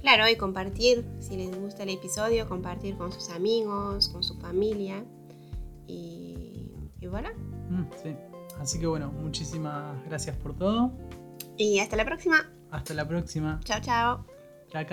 Claro, 0.00 0.28
y 0.28 0.36
compartir, 0.36 1.04
si 1.18 1.36
les 1.36 1.58
gusta 1.58 1.82
el 1.82 1.90
episodio, 1.90 2.48
compartir 2.48 2.96
con 2.96 3.12
sus 3.12 3.30
amigos, 3.30 4.08
con 4.08 4.22
su 4.22 4.38
familia. 4.38 5.04
Y, 5.86 6.72
y 7.00 7.06
voilà. 7.06 7.32
Mm, 7.70 7.84
sí. 8.02 8.14
Así 8.60 8.78
que 8.78 8.86
bueno, 8.86 9.10
muchísimas 9.12 10.02
gracias 10.06 10.36
por 10.36 10.56
todo. 10.56 10.92
Y 11.56 11.78
hasta 11.78 11.96
la 11.96 12.04
próxima. 12.04 12.50
Hasta 12.70 12.94
la 12.94 13.06
próxima. 13.06 13.60
Chao, 13.64 13.80
chao. 13.80 14.26
Chao, 14.70 14.84